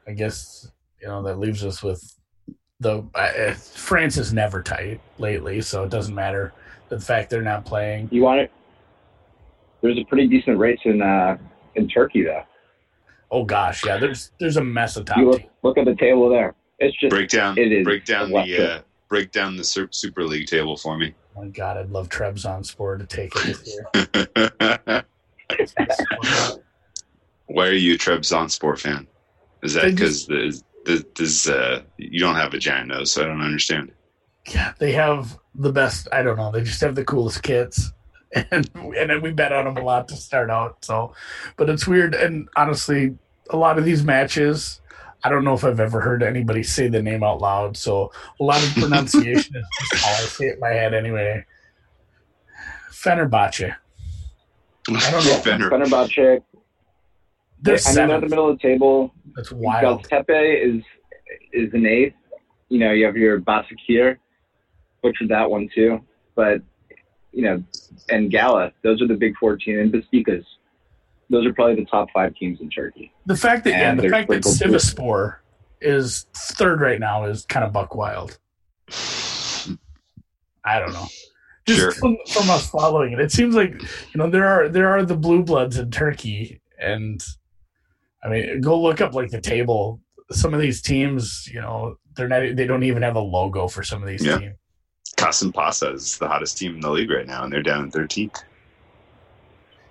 [0.07, 0.69] I guess
[1.01, 2.15] you know that leaves us with
[2.81, 6.53] the uh, France is never tight lately, so it doesn't matter
[6.89, 8.09] the fact they're not playing.
[8.11, 8.51] You want it?
[9.81, 11.37] There's a pretty decent race in uh,
[11.75, 12.43] in Turkey though.
[13.31, 16.27] Oh gosh, yeah, there's there's a mess of top You look look at the table
[16.29, 16.55] there.
[16.79, 18.57] It's just Break down It is break down electric.
[18.57, 21.13] the uh, break down the Super League table for me.
[21.35, 23.77] Oh my God, I'd love Trabzonspor to take it this
[24.87, 25.03] year.
[27.47, 29.07] Why are you a Trabzonspor fan?
[29.63, 33.25] Is that because the the this uh, you don't have a giant nose, so I
[33.25, 33.91] don't understand.
[34.47, 36.07] Yeah, they have the best.
[36.11, 36.51] I don't know.
[36.51, 37.91] They just have the coolest kits,
[38.33, 40.85] and and then we bet on them a lot to start out.
[40.85, 41.13] So,
[41.57, 42.13] but it's weird.
[42.15, 43.17] And honestly,
[43.49, 44.81] a lot of these matches,
[45.23, 47.75] I don't know if I've ever heard anybody say the name out loud.
[47.75, 51.45] So a lot of pronunciation is just how I say it in my head anyway.
[52.91, 53.75] Fenerbahce.
[54.89, 55.41] I don't know.
[55.41, 56.41] Fener- Fenerbahce.
[57.61, 59.13] They're I mean, in the middle of the table.
[59.35, 60.07] That's wild.
[60.07, 60.83] Goztepe is
[61.51, 62.15] is an eighth.
[62.69, 64.17] You know, you have your Basakir,
[65.01, 65.99] butchered that one too.
[66.35, 66.61] But
[67.31, 67.63] you know,
[68.09, 70.45] and Gala, those are the big fourteen, and Besiktas.
[71.29, 73.13] Those are probably the top five teams in Turkey.
[73.25, 74.81] The fact that yeah, the fact that sprinkled.
[74.81, 75.35] Sivaspor
[75.81, 78.37] is third right now is kind of buck wild.
[80.65, 81.07] I don't know.
[81.67, 81.91] Just Sure.
[81.91, 85.15] from, from us following it, it seems like you know there are there are the
[85.15, 87.23] blue bloods in Turkey, and
[88.23, 90.01] I mean go look up like the table
[90.31, 93.83] some of these teams, you know, they're not they don't even have a logo for
[93.83, 94.37] some of these Yeah.
[94.39, 94.55] teams.
[95.17, 97.91] Kasim Pasa is the hottest team in the league right now, and they're down in
[97.91, 98.43] 13th.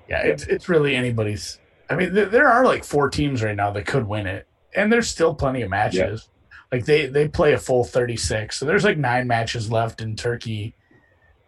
[0.08, 1.58] Yeah, it's it's really anybody's.
[1.90, 4.92] I mean, there, there are like four teams right now that could win it, and
[4.92, 6.28] there's still plenty of matches.
[6.72, 10.74] Like they they play a full 36, so there's like nine matches left in Turkey.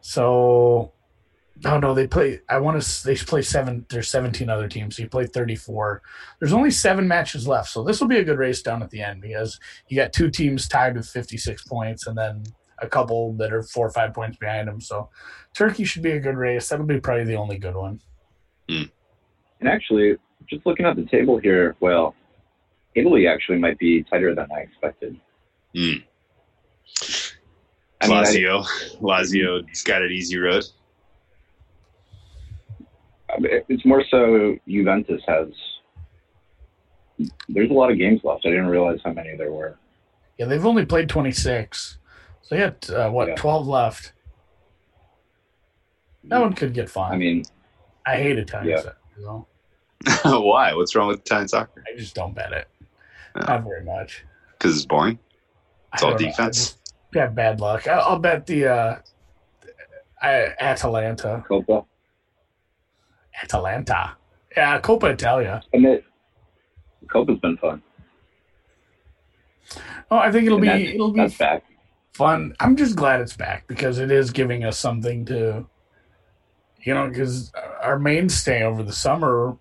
[0.00, 0.92] So,
[1.66, 2.40] oh no, they play.
[2.48, 3.04] I want to.
[3.04, 3.84] They play seven.
[3.90, 4.96] There's 17 other teams.
[4.96, 6.02] So you play 34.
[6.38, 9.02] There's only seven matches left, so this will be a good race down at the
[9.02, 12.44] end because you got two teams tied with 56 points, and then
[12.78, 14.80] a couple that are four or five points behind them.
[14.80, 15.10] So,
[15.54, 16.68] Turkey should be a good race.
[16.70, 18.00] That'll be probably the only good one.
[19.60, 20.16] And actually,
[20.48, 22.14] just looking at the table here, well,
[22.94, 25.20] Italy actually might be tighter than I expected.
[25.74, 26.02] Mm.
[28.00, 28.64] I mean, I- Lazio,
[29.00, 30.64] Lazio's got an easy road.
[33.38, 35.48] It's more so Juventus has.
[37.48, 38.44] There's a lot of games left.
[38.46, 39.76] I didn't realize how many there were.
[40.38, 41.98] Yeah, they've only played 26.
[42.42, 43.34] So they got, uh, what, Yeah.
[43.36, 44.12] 12 left.
[46.24, 47.12] That one could get fun.
[47.12, 47.44] I mean,
[48.06, 48.82] I hate Italian Yeah.
[48.82, 48.96] soccer,
[50.24, 50.40] though.
[50.40, 50.72] Why?
[50.74, 51.84] What's wrong with Italian soccer?
[51.92, 52.68] I just don't bet it.
[53.36, 53.42] Yeah.
[53.46, 54.24] Not very much.
[54.52, 55.18] Because it's boring.
[55.94, 56.28] It's I all don't know.
[56.28, 56.56] I defense.
[56.56, 56.78] just
[57.14, 57.86] have bad luck.
[57.86, 58.96] I, I'll bet the uh,
[60.22, 61.44] I, Atalanta.
[61.46, 61.84] Copa.
[63.42, 64.16] Atalanta.
[64.56, 65.62] Yeah, Coppa Italia.
[65.72, 66.04] And it,
[67.10, 67.82] Copa's been fun.
[70.10, 71.64] Oh, I think it'll And be that's, it'll be back.
[72.14, 72.54] fun.
[72.58, 75.66] I'm just glad it's back because it is giving us something to,
[76.82, 77.52] you know, because
[77.82, 79.56] our mainstay over the summer.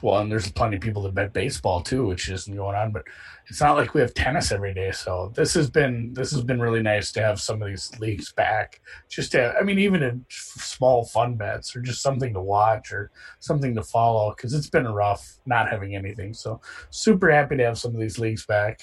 [0.00, 2.90] Well, and there's plenty of people that bet baseball too, which isn't going on.
[2.90, 3.04] But
[3.46, 4.90] it's not like we have tennis every day.
[4.90, 8.32] So this has been this has been really nice to have some of these leagues
[8.32, 8.80] back.
[9.08, 13.12] Just to, I mean, even in small fun bets or just something to watch or
[13.38, 16.34] something to follow because it's been rough not having anything.
[16.34, 18.80] So super happy to have some of these leagues back.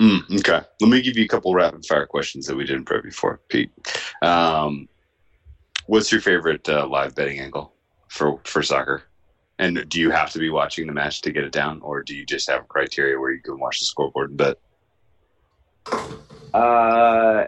[0.00, 0.60] Mm, okay.
[0.80, 3.70] Let me give you a couple rapid fire questions that we didn't prep before, Pete.
[4.22, 4.88] Um,
[5.88, 7.72] what's your favorite uh, live betting angle
[8.08, 9.02] for for soccer?
[9.58, 12.14] And do you have to be watching the match to get it down, or do
[12.14, 14.56] you just have a criteria where you can watch the scoreboard and bet?
[16.54, 17.44] Uh,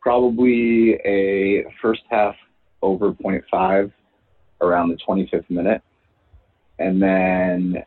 [0.00, 2.36] probably a first half
[2.82, 3.90] over 0.5
[4.60, 5.82] around the 25th minute.
[6.78, 7.82] And then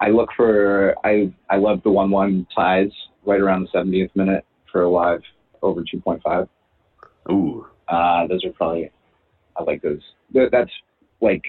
[0.00, 2.90] I look for, I, I love the 1 1 ties
[3.26, 5.20] right around the 70th minute for a live
[5.60, 6.48] over 2.5.
[7.30, 8.90] Ooh, Uh, those are probably,
[9.56, 10.00] I like those.
[10.32, 10.70] That's
[11.20, 11.42] like,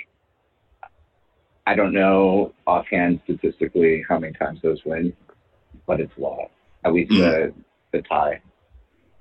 [1.66, 5.14] I don't know offhand statistically how many times those win,
[5.88, 6.52] but it's a lot.
[6.84, 7.54] At least the,
[7.94, 8.41] the tie.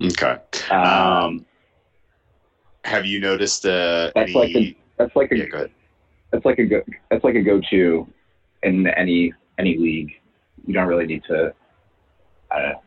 [0.03, 0.37] okay.
[0.69, 1.45] Um, Um,
[2.83, 4.33] have you noticed uh, That's any?
[4.33, 5.67] like a- that's like a yeah, go
[6.31, 8.07] that's like a go that's like a go to
[8.61, 10.11] in any any league.
[10.67, 11.53] You don't really need to.
[12.51, 12.81] I don't know.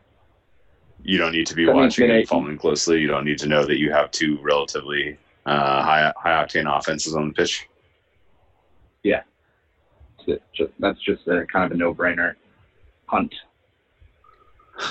[1.07, 2.99] You don't need to be I mean, watching you know, and following closely.
[2.99, 7.15] You don't need to know that you have two relatively uh, high high octane offenses
[7.15, 7.67] on the pitch.
[10.27, 12.35] It's just, that's just a kind of a no brainer
[13.05, 13.33] hunt.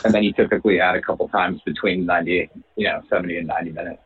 [0.05, 3.71] And then you typically add a couple times between ninety, you know, seventy and ninety
[3.71, 4.01] minutes.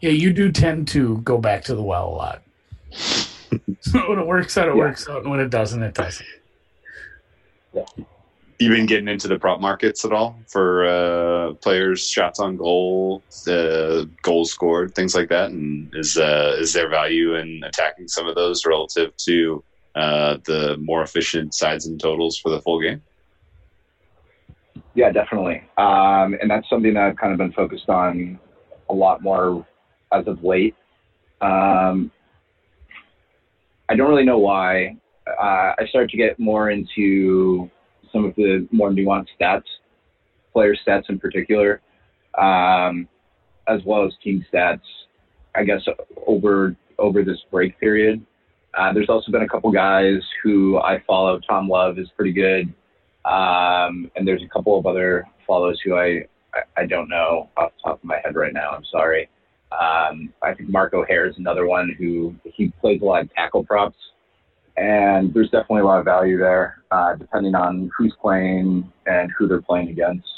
[0.00, 2.42] Yeah, you do tend to go back to the well a lot.
[3.80, 4.80] so when it works out, it Yeah.
[4.80, 6.26] works out, and when it doesn't, it doesn't.
[8.60, 13.22] You been getting into the prop markets at all for uh, players, shots on goal,
[13.46, 15.50] uh, goals scored, things like that?
[15.50, 19.62] And is uh, is there value in attacking some of those relative to
[19.94, 23.00] uh, the more efficient sides and totals for the full game?
[24.94, 25.62] Yeah, definitely.
[25.76, 28.40] Um, and that's something that I've kind of been focused on
[28.90, 29.64] a lot more
[30.12, 30.74] as of late.
[31.40, 32.10] Um,
[33.88, 34.96] I don't really know why.
[35.26, 37.70] Uh, I started to get more into
[38.12, 39.64] some of the more nuanced stats,
[40.52, 41.80] player stats in particular,
[42.38, 43.08] um,
[43.66, 44.80] as well as team stats.
[45.54, 45.80] I guess
[46.26, 48.24] over over this break period.
[48.74, 51.40] Uh, there's also been a couple guys who I follow.
[51.40, 52.72] Tom Love is pretty good.
[53.24, 57.72] Um, and there's a couple of other follows who I, I, I don't know off
[57.76, 58.70] the top of my head right now.
[58.70, 59.28] I'm sorry.
[59.72, 63.64] Um, I think Mark O'Hare is another one who he plays a lot of tackle
[63.64, 63.96] props,
[64.78, 69.48] and there's definitely a lot of value there, uh, depending on who's playing and who
[69.48, 70.28] they're playing against.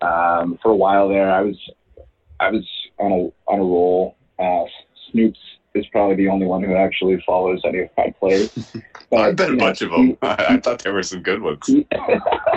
[0.00, 1.56] Um, for a while there, I was
[2.40, 2.66] I was
[2.98, 4.16] on a on a roll.
[4.38, 4.64] Uh,
[5.12, 5.36] Snoops
[5.74, 8.50] is probably the only one who actually follows any of my plays.
[9.12, 10.18] I bet a you know, bunch of he- them.
[10.22, 11.66] I thought there were some good ones.
[11.66, 11.86] he,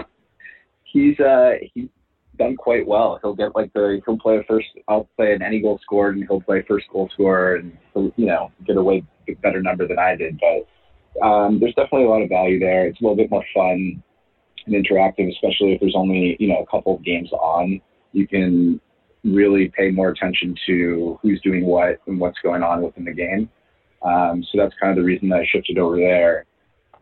[0.83, 1.89] he's uh he's
[2.37, 3.19] done quite well.
[3.21, 4.67] He'll get like the he'll play a first.
[4.87, 8.27] I'll play an any goal scored, and he'll play first goal scorer, and he'll you
[8.27, 9.03] know get a way
[9.41, 10.39] better number than I did.
[10.39, 10.65] But
[11.21, 12.87] um, there's definitely a lot of value there.
[12.87, 14.01] It's a little bit more fun.
[14.65, 17.81] and interactive, especially if there's only you know a couple of games on.
[18.11, 18.79] You can
[19.23, 23.49] really pay more attention to who's doing what and what's going on within the game.
[24.03, 26.45] Um, so that's kind of the reason that I shifted over there.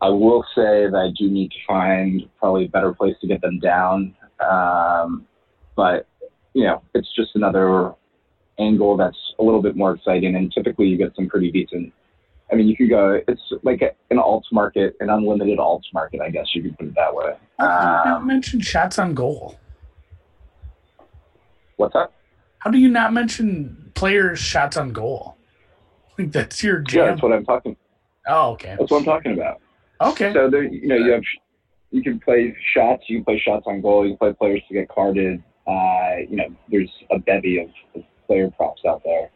[0.00, 3.40] I will say that I do need to find probably a better place to get
[3.40, 4.14] them down.
[4.40, 5.26] Um,
[5.76, 6.06] but,
[6.54, 7.92] you know, it's just another
[8.58, 10.36] angle that's a little bit more exciting.
[10.36, 11.92] And typically you get some pretty decent.
[12.52, 13.80] I mean, you could go, it's like
[14.10, 17.34] an alt market, an unlimited alt market, I guess you could put it that way.
[17.58, 17.72] How do
[18.08, 19.58] you not Um, mention shots on goal?
[21.76, 22.12] what's that?
[22.58, 25.36] How do you not mention players' shots on goal?
[26.12, 27.06] I think that's your Yeah, jam.
[27.06, 27.76] that's what I'm talking.
[28.28, 28.76] oh, okay.
[28.78, 29.60] That's what I'm talking about.
[30.00, 30.32] Okay.
[30.32, 31.22] So there, you know, you have
[31.90, 33.04] you can play shots.
[33.08, 34.04] You can play shots on goal.
[34.06, 35.42] You can play players to get carded.
[35.66, 39.30] Uh, you know, there's a bevy of, of player props out there.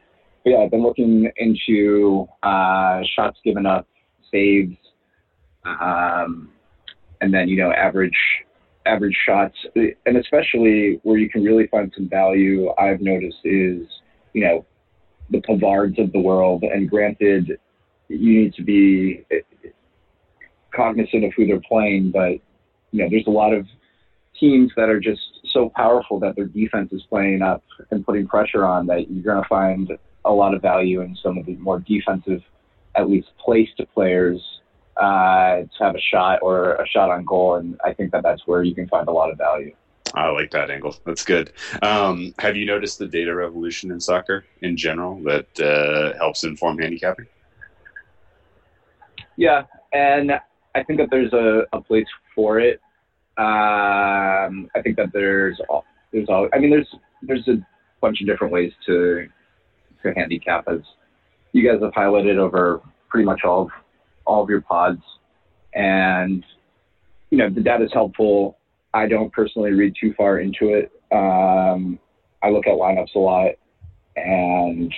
[0.47, 3.89] But yeah, I've been looking into uh, shots given up,
[4.33, 4.77] saves,
[5.65, 6.53] um,
[7.21, 8.17] and then you know average
[8.87, 12.71] average shots, and especially where you can really find some value.
[12.79, 13.89] I've noticed is
[14.35, 14.65] you know
[15.31, 17.59] the Pavards of the world, and granted,
[18.07, 19.25] you need to be
[20.73, 22.39] cognizant of who they're playing, but
[22.93, 23.67] you know, there's a lot of
[24.39, 25.23] teams that are just
[25.53, 29.43] so powerful that their defense is playing up and putting pressure on that you're going
[29.43, 29.91] to find
[30.27, 32.43] a lot of value in some of the more defensive,
[32.95, 34.41] at least placed players
[34.97, 38.47] uh, to have a shot or a shot on goal, and I think that that's
[38.47, 39.75] where you can find a lot of value.
[40.15, 40.97] I like that angle.
[41.05, 41.53] That's good.
[41.83, 46.79] Um, have you noticed the data revolution in soccer in general that uh, helps inform
[46.79, 47.27] handicapping?
[49.37, 50.33] Yeah, and
[50.75, 52.81] I think that there's a, a place for it.
[53.39, 55.61] Um, I think that there's
[56.13, 57.59] there's all I mean there's there's a
[58.01, 59.29] bunch of different ways to
[60.03, 60.81] to handicap as
[61.53, 63.69] you guys have highlighted over pretty much all of
[64.27, 65.01] all of your pods,
[65.75, 66.45] and
[67.31, 68.59] you know the data is helpful.
[68.93, 70.93] I don't personally read too far into it.
[71.13, 71.99] Um,
[72.43, 73.53] I look at lineups a lot,
[74.17, 74.93] and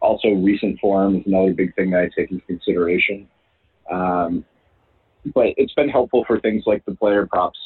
[0.00, 3.26] also recent form is another big thing that I take into consideration.
[3.90, 4.44] Um,
[5.34, 7.58] but it's been helpful for things like the player props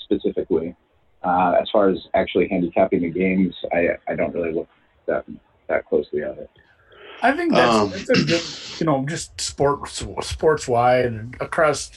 [0.00, 0.74] specifically.
[1.22, 4.68] Uh, as far as actually handicapping the games, I, I don't really look
[5.06, 5.24] that
[5.68, 6.50] that closely at it.
[7.22, 11.90] I think that's, Um, that's a good, you know, just sports sports wide across,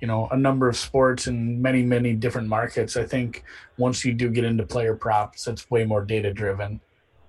[0.00, 2.96] you know, a number of sports and many many different markets.
[2.96, 3.44] I think
[3.76, 6.80] once you do get into player props, it's way more data driven.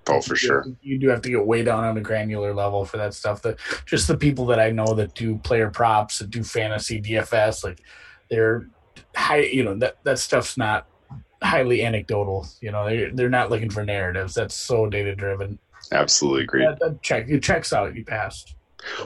[0.07, 0.65] Oh, for sure.
[0.81, 3.41] You do have to get way down on a granular level for that stuff.
[3.41, 7.63] That just the people that I know that do player props, that do fantasy DFS,
[7.63, 7.79] like
[8.29, 8.67] they're
[9.15, 9.43] high.
[9.43, 10.87] You know that that stuff's not
[11.43, 12.47] highly anecdotal.
[12.61, 14.33] You know, they they're not looking for narratives.
[14.33, 15.59] That's so data driven.
[15.91, 16.65] Absolutely agree.
[16.65, 17.95] That, that check it checks out.
[17.95, 18.55] You passed.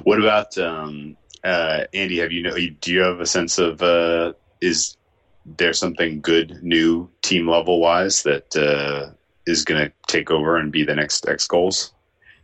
[0.03, 2.19] What about um, uh, Andy?
[2.19, 2.55] Have you know?
[2.81, 4.97] Do you have a sense of uh, is
[5.45, 9.11] there something good new team level wise that uh,
[9.45, 11.93] is going to take over and be the next X goals?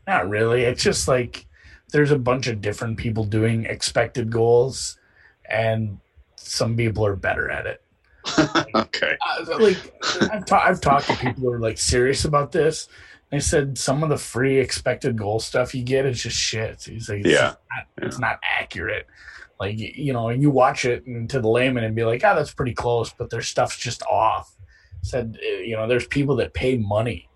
[0.07, 0.63] Not really.
[0.63, 1.45] It's just like
[1.91, 4.97] there's a bunch of different people doing expected goals,
[5.49, 5.99] and
[6.35, 7.82] some people are better at it.
[8.75, 9.17] okay.
[9.39, 9.77] Uh, like
[10.31, 12.87] I've, ta- I've talked to people who are like serious about this.
[13.31, 16.83] They said some of the free expected goal stuff you get is just shit.
[16.83, 17.55] He's like, it's Yeah.
[17.75, 19.07] not, it's not accurate.
[19.59, 22.33] Like you know, and you watch it and to the layman and be like, ah,
[22.35, 24.55] that's pretty close, but their stuff's just off.
[25.01, 27.29] Said uh, you know, there's people that pay money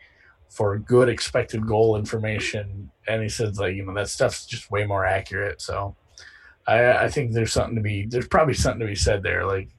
[0.50, 4.86] for good expected goal information, and he says like you know that stuff's just way
[4.86, 5.62] more accurate.
[5.62, 5.96] So
[6.66, 9.46] I, I think there's something to be there's probably something to be said there.
[9.46, 9.70] Like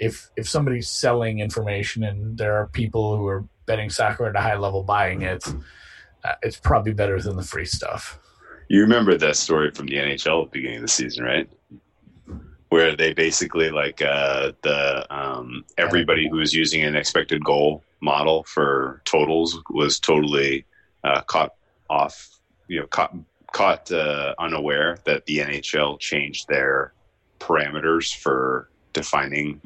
[0.00, 4.40] if if somebody's selling information and there are people who are betting soccer at a
[4.40, 5.46] high level buying it,
[6.24, 8.18] uh, it's probably better than the free stuff.
[8.68, 11.48] You remember that story from the NHL at the beginning of the season, right?
[12.68, 18.44] Where they basically like uh, the um, everybody who was using an expected goal model
[18.44, 20.64] for totals was totally
[21.04, 21.54] uh, caught
[21.88, 22.38] off,
[22.68, 23.14] you know, caught
[23.52, 26.92] caught uh, unaware that the NHL changed their
[27.40, 29.60] parameters for defining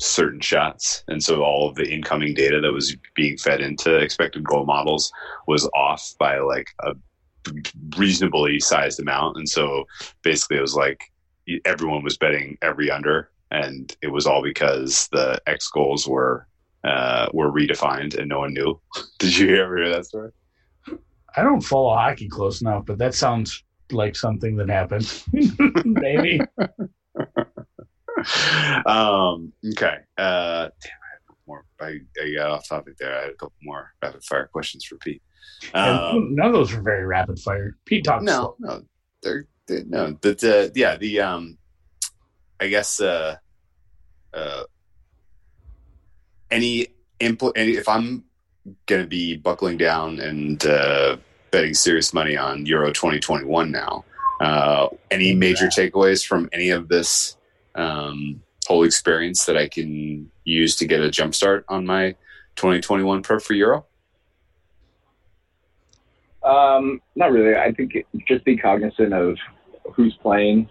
[0.00, 4.44] certain shots, and so all of the incoming data that was being fed into expected
[4.44, 5.12] goal models
[5.46, 6.94] was off by like a
[7.96, 9.84] reasonably sized amount and so
[10.22, 11.04] basically it was like
[11.64, 16.46] everyone was betting every under and it was all because the x goals were
[16.84, 18.78] uh were redefined and no one knew
[19.18, 20.30] did you ever hear that story
[21.36, 25.22] I don't follow hockey close enough, but that sounds like something that happened.
[25.84, 26.40] Maybe.
[28.86, 33.30] um okay uh damn i have more I, I got off topic there i had
[33.30, 35.22] a couple more rapid fire questions for pete
[35.74, 37.76] um, none of those were very rapid fire.
[37.84, 38.24] Pete talks.
[38.24, 38.82] no no
[39.22, 41.58] they're, they no but uh, yeah the um
[42.60, 43.36] i guess uh
[44.32, 44.62] uh,
[46.50, 46.88] any
[47.20, 48.24] impl- any if I'm
[48.86, 51.16] going to be buckling down and uh,
[51.50, 54.04] betting serious money on Euro 2021 now,
[54.40, 57.36] uh, any major takeaways from any of this
[57.80, 62.12] um, whole experience that I can use to get a jump start on my
[62.56, 63.86] 2021 prep for Euro?
[66.42, 67.56] Um, not really.
[67.56, 67.92] I think
[68.26, 69.36] just be cognizant of
[69.92, 70.68] who's playing,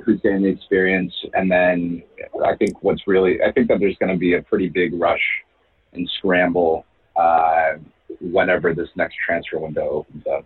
[0.00, 2.02] who's getting the experience, and then
[2.44, 5.22] I think what's really I think that there's going to be a pretty big rush
[5.92, 6.84] and scramble
[7.16, 7.74] uh,
[8.20, 10.44] whenever this next transfer window opens up,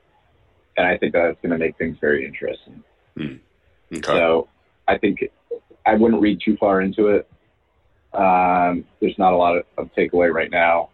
[0.77, 2.83] and I think that's going to make things very interesting.
[3.19, 4.03] Okay.
[4.03, 4.49] So
[4.89, 5.21] I think
[5.87, 7.29] I wouldn't read too far into it.
[8.13, 10.91] Um, there's not a lot of, of takeaway right now.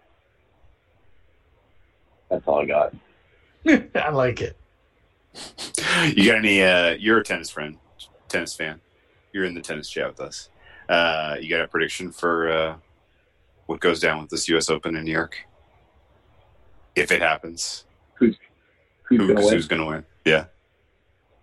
[2.31, 2.95] That's all I got.
[3.95, 4.57] I like it.
[6.15, 6.63] You got any?
[6.63, 7.79] Uh, you're a tennis friend,
[8.29, 8.81] tennis fan.
[9.33, 10.51] You're in the tennis chat with us.
[10.89, 12.77] Uh, you got a prediction for uh,
[13.67, 14.69] what goes down with this U.S.
[14.69, 15.39] Open in New York,
[16.97, 17.85] if it happens?
[18.15, 18.37] Who's
[19.05, 19.53] Who, going to win?
[19.55, 20.05] who's going to win?
[20.27, 20.47] Yeah.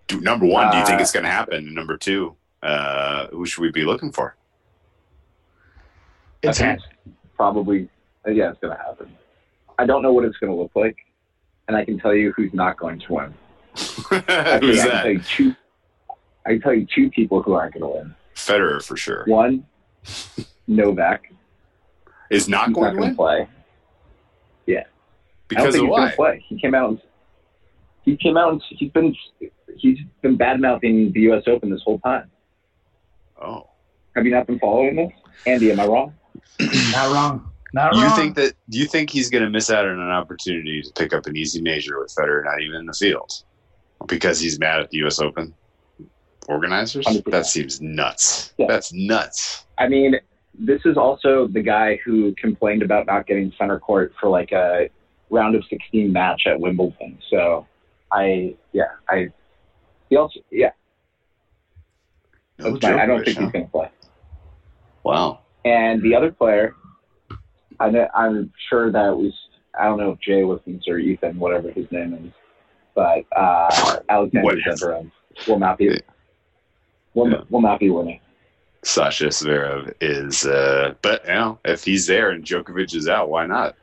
[0.08, 1.56] Do, number one, do you think Uh, it's going to happen?
[1.68, 4.36] And number two, uh, who should we be looking for?
[6.42, 6.80] It's think
[7.36, 7.90] probably
[8.28, 9.12] yeah, it's going to happen.
[9.78, 10.98] I don't know what it's going to look like,
[11.68, 13.34] and I can tell you who's not going to win.
[13.76, 15.02] Who's I can that?
[15.04, 15.56] tell you two.
[16.46, 18.16] I can tell you two people who aren't going to win.
[18.36, 19.24] Federer for sure.
[19.28, 19.66] One,
[20.68, 21.32] Novak.
[22.30, 23.48] Is not He's going not to going to win play.
[25.52, 26.16] I don't because think of he's why?
[26.16, 26.46] play.
[26.48, 26.90] He came out.
[26.90, 27.02] And,
[28.04, 28.54] he came out.
[28.54, 29.16] And, he's been
[29.78, 31.44] he's been bad mouthing the U.S.
[31.48, 32.30] Open this whole time.
[33.42, 33.70] Oh,
[34.16, 35.12] Have you not been following this,
[35.46, 35.72] Andy?
[35.72, 36.14] Am I wrong?
[36.92, 37.52] Not wrong.
[37.74, 38.16] Not you wrong.
[38.16, 38.54] think that?
[38.70, 41.38] Do you think he's going to miss out on an opportunity to pick up an
[41.38, 43.32] easy major with Federer not even in the field
[44.08, 45.20] because he's mad at the U.S.
[45.20, 45.54] Open
[46.48, 47.06] organizers?
[47.06, 47.32] 100%.
[47.32, 48.54] That seems nuts.
[48.58, 48.66] Yeah.
[48.68, 49.66] That's nuts.
[49.78, 50.16] I mean,
[50.58, 54.90] this is also the guy who complained about not getting center court for like a
[55.30, 57.20] round of 16 match at Wimbledon.
[57.30, 57.68] So,
[58.12, 59.30] I yeah, I
[60.10, 60.72] he also yeah,
[62.60, 63.00] No fine.
[63.00, 63.44] I don't think huh?
[63.46, 63.90] he's going to play.
[65.04, 65.40] Wow.
[65.66, 66.76] And the other player,
[67.80, 69.34] I know, I'm sure that was
[69.80, 72.32] I don't know if Jay listens or Ethan, whatever his name is,
[72.96, 75.12] but uh, Alexander Zverev
[75.48, 76.00] will not be
[77.14, 77.42] will, Yeah.
[77.50, 78.20] will not be winning.
[78.84, 83.46] Sasha Zverev is, uh, but you know, if he's there and Djokovic is out, why
[83.46, 83.76] not?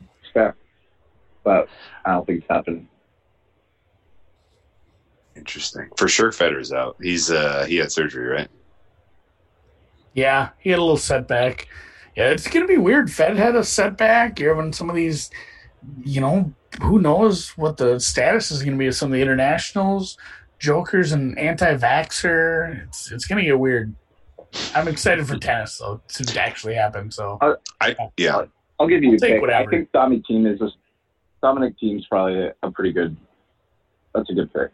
[0.00, 0.56] It's fair,
[1.44, 1.68] but
[2.04, 2.88] I don't think it's happening.
[5.40, 5.88] Interesting.
[5.96, 6.96] For sure, Federer's out.
[7.00, 8.48] He's uh, he had surgery, right?
[10.12, 11.66] Yeah, he had a little setback.
[12.14, 13.10] Yeah, it's gonna be weird.
[13.10, 14.38] Fed had a setback.
[14.38, 15.30] You're having some of these,
[16.04, 20.18] you know, who knows what the status is gonna be of some of the internationals,
[20.58, 22.86] jokers, and anti-vaxxer.
[22.86, 23.94] It's it's gonna get weird.
[24.74, 27.10] I'm excited for tennis though to actually happen.
[27.10, 27.38] So
[27.80, 28.44] I yeah.
[28.78, 29.40] I'll give you I'll a take pick.
[29.40, 29.68] whatever.
[29.68, 30.68] I think Dominic Thiem is a
[31.40, 33.16] Dominic Thiem's probably a, a pretty good.
[34.14, 34.70] That's a good pick.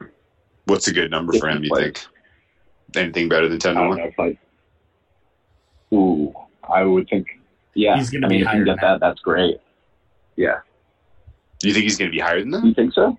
[0.66, 1.62] What's a good number for him?
[1.64, 2.04] You think?
[2.96, 3.98] Anything better than ten to don't one?
[3.98, 4.36] know if I.
[5.94, 6.34] Ooh,
[6.68, 7.28] I would think.
[7.74, 9.59] Yeah, He's gonna I be mean, if you higher can get than that, that's great.
[10.36, 10.59] Yeah,
[11.60, 12.62] Do you think he's going to be higher than that?
[12.64, 13.18] you think so?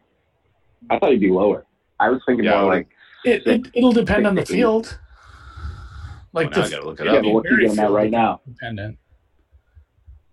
[0.92, 1.66] I thought he'd be lower.
[2.00, 2.88] I was thinking Yeah, more like
[3.26, 5.00] it, it it'll depend on the field.
[6.34, 7.24] Like Well, now I got to look it yeah, up.
[7.24, 8.42] but what's he very getting at right now?
[8.48, 8.98] dependent.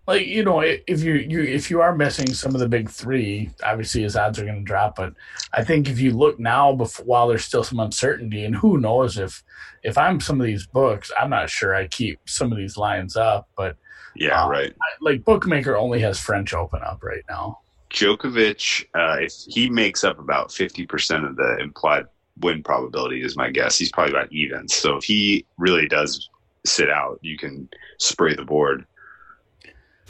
[0.07, 3.49] Like you know, if you you if you are missing some of the big three,
[3.63, 4.95] obviously his odds are going to drop.
[4.95, 5.13] But
[5.51, 9.17] I think if you look now, before, while there's still some uncertainty, and who knows
[9.17, 9.43] if
[9.83, 13.15] if I'm some of these books, I'm not sure I keep some of these lines
[13.15, 13.49] up.
[13.57, 13.77] But
[14.15, 14.73] Yeah, Uh, right.
[15.01, 17.59] like bookmaker only has French Open up right now.
[17.89, 22.05] Djokovic, uh, if he makes up about fifty percent of the implied
[22.41, 23.77] win probability, is my guess.
[23.77, 24.67] He's probably about even.
[24.67, 26.29] So if he really does
[26.65, 27.69] sit out, you can
[27.99, 28.85] spray the board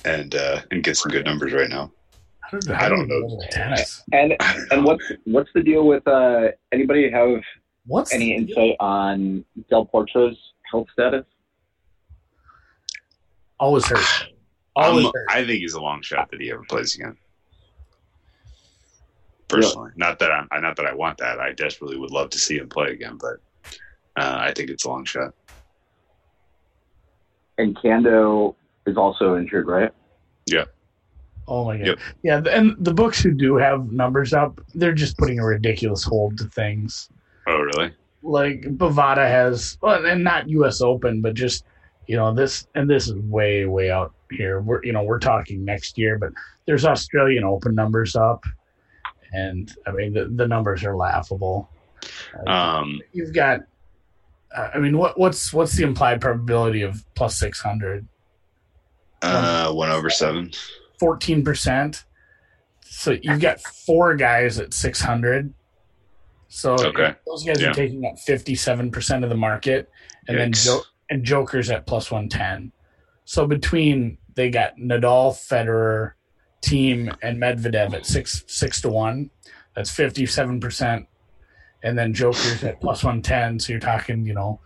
[0.05, 1.91] and uh, and get some good numbers right now.
[2.73, 3.27] I don't did we know.
[3.27, 3.59] go to
[4.13, 4.75] And I don't know.
[4.75, 7.41] and what's what's the deal with uh anybody have
[7.87, 10.37] What's any insight on Del Potro's
[10.71, 11.25] health status?
[13.59, 14.29] always hurt?
[14.75, 15.27] Always I'm- hurt.
[15.29, 17.17] I think he's a long shot that he ever plays again.
[19.47, 21.39] Personally, not that I'm not that I want that.
[21.39, 23.37] I desperately would love to see him play again, but
[24.17, 25.33] uh, I think it's a long shot.
[27.57, 28.55] And Kando
[28.85, 29.91] is also injured, right?
[30.45, 30.65] Yeah.
[31.47, 31.87] Oh my god!
[31.87, 31.99] Yep.
[32.23, 36.37] Yeah, and the books who do have numbers up, they're just putting a ridiculous hold
[36.39, 37.09] to things.
[37.47, 37.93] Oh, really?
[38.23, 40.81] Like Bovada has, well, and not U.S.
[40.81, 41.65] Open, but just
[42.07, 44.61] you know this, and this is way, way out here.
[44.61, 46.31] We're you know we're talking next year, but
[46.65, 48.43] there's Australian Open numbers up,
[49.31, 51.69] and I mean the the numbers are laughable.
[52.47, 53.61] Um, You've got
[54.55, 58.07] uh, I mean, what what's what's the implied probability of plus six hundred?
[59.21, 60.51] Uh, one over seven.
[60.99, 62.03] Fourteen percent.
[62.81, 65.53] So you've got four guys at six hundred.
[66.47, 67.15] So Okay.
[67.25, 67.69] those guys Yeah.
[67.69, 69.89] are taking up fifty-seven percent of the market,
[70.27, 72.71] and then jo- and Joker's at plus one ten.
[73.25, 76.13] So between they got Nadal, Federer,
[76.61, 79.29] Thiem, and Medvedev at six six to one.
[79.75, 81.07] That's fifty-seven percent,
[81.83, 83.59] and then Joker's at plus one ten.
[83.59, 84.61] So you're talking, you know,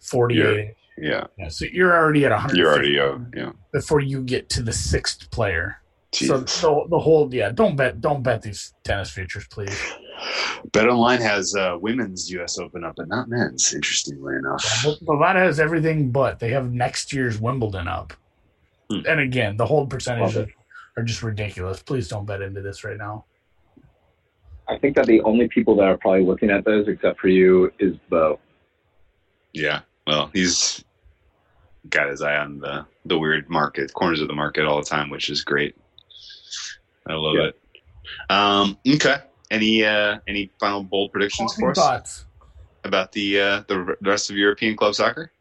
[0.00, 0.74] forty-eight.
[1.00, 3.52] Yeah, Yeah, so you're already at 100 you're already uh, yeah.
[3.72, 5.80] before you get to the sixth player.
[6.12, 6.52] So, Jesus.
[6.52, 9.78] so the whole yeah, don't bet don't bet these tennis futures, please.
[10.72, 12.58] Bet Online has uh, women's U.S.
[12.58, 13.72] Open up, but not men's.
[13.72, 14.82] Interestingly enough.
[14.84, 18.12] But Bovada has everything but they have next year's Wimbledon up.
[18.90, 19.00] Hmm.
[19.08, 20.48] And again, the hold percentages
[20.96, 21.82] are just ridiculous.
[21.82, 23.24] Please don't bet into this right now.
[24.68, 27.72] I think that the only people that are probably looking at those, except for you,
[27.78, 28.38] is Bo.
[29.52, 29.80] Yeah.
[30.06, 30.84] Well, he's
[31.88, 35.10] got his eye on the the weird market corners of the market all the time,
[35.10, 35.76] which is great.
[37.08, 37.44] I love Yeah.
[37.48, 37.60] it.
[38.28, 39.16] Um, okay.
[39.50, 42.26] Any uh, any final bold predictions Closing for us thoughts.
[42.84, 45.32] about the uh, the the rest of European club soccer?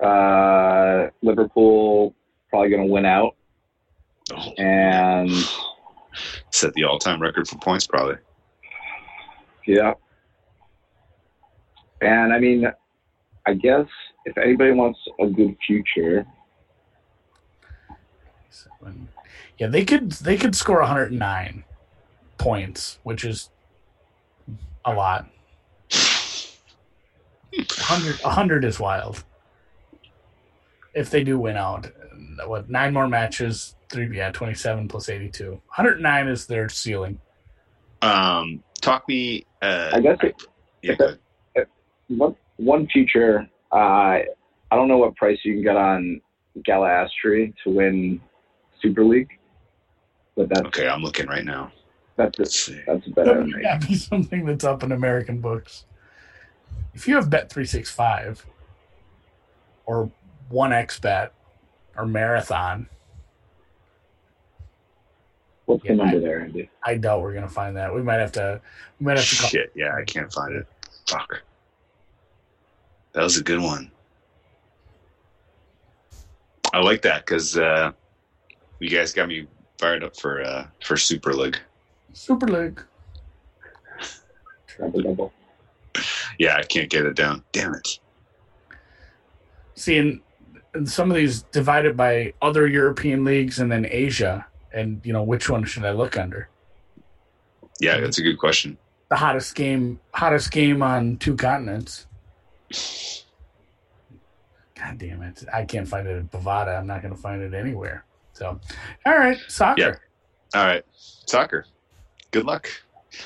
[0.00, 2.14] Uh, Liverpool
[2.50, 3.36] probably going to win out,
[4.32, 5.30] Oh, and
[6.50, 8.16] set the all time record for points, probably.
[9.66, 9.94] yeah.
[12.00, 12.66] And I mean,
[13.46, 13.86] I guess
[14.24, 16.26] if anybody wants a good future,
[18.54, 19.08] Seven.
[19.58, 21.64] Yeah, they could they could score 109
[22.38, 23.50] points, which is
[24.84, 25.28] a lot.
[27.52, 29.24] 100, 100 is wild.
[30.94, 31.90] If they do win out,
[32.46, 33.74] what nine more matches?
[33.88, 35.50] Three, yeah, 27 plus 82.
[35.50, 37.20] 109 is their ceiling.
[38.02, 39.46] Um, talk me.
[39.62, 40.34] Uh, I guess it,
[40.82, 41.16] yeah, go
[41.54, 41.68] ahead.
[42.08, 43.48] one one future.
[43.72, 44.20] Uh,
[44.70, 46.20] I don't know what price you can get on
[46.66, 48.20] Galatasaray to win
[48.80, 49.30] Super League,
[50.36, 51.72] but that's Okay, I'm looking right now.
[52.16, 52.42] that's a,
[52.86, 53.40] that's a That better.
[53.42, 55.84] would yeah, be something that's up in American books.
[56.94, 58.46] If you have Bet three six five,
[59.86, 60.10] or
[60.48, 61.32] one X Bet,
[61.96, 62.88] or Marathon,
[65.66, 66.68] What's the Yeah, number there, Andy?
[66.84, 67.94] I doubt we're gonna find that.
[67.94, 68.60] We might have to.
[69.00, 69.36] We might have to.
[69.36, 70.66] Call, Shit, yeah, I can't find it.
[71.08, 71.42] Fuck.
[73.14, 73.90] That was a good one.
[76.72, 77.92] I like that because uh,
[78.80, 79.46] you guys got me
[79.78, 81.58] fired up for uh, for Super League.
[82.12, 82.82] Super League.
[84.78, 85.32] Double double.
[86.38, 87.44] Yeah, I can't get it down.
[87.52, 88.00] Damn it.
[89.76, 90.20] See, and,
[90.74, 95.22] and some of these divided by other European leagues and then Asia, and you know
[95.22, 96.48] which one should I look under?
[97.80, 98.76] Yeah, that's a good question.
[99.10, 102.06] The hottest game, hottest game on two continents.
[104.74, 105.44] God damn it!
[105.52, 106.78] I can't find it at Bovada.
[106.78, 108.04] I'm not going to find it anywhere.
[108.32, 108.60] So,
[109.06, 109.80] all right, soccer.
[109.80, 110.60] Yeah.
[110.60, 110.84] All right,
[111.26, 111.66] soccer.
[112.32, 112.68] Good luck.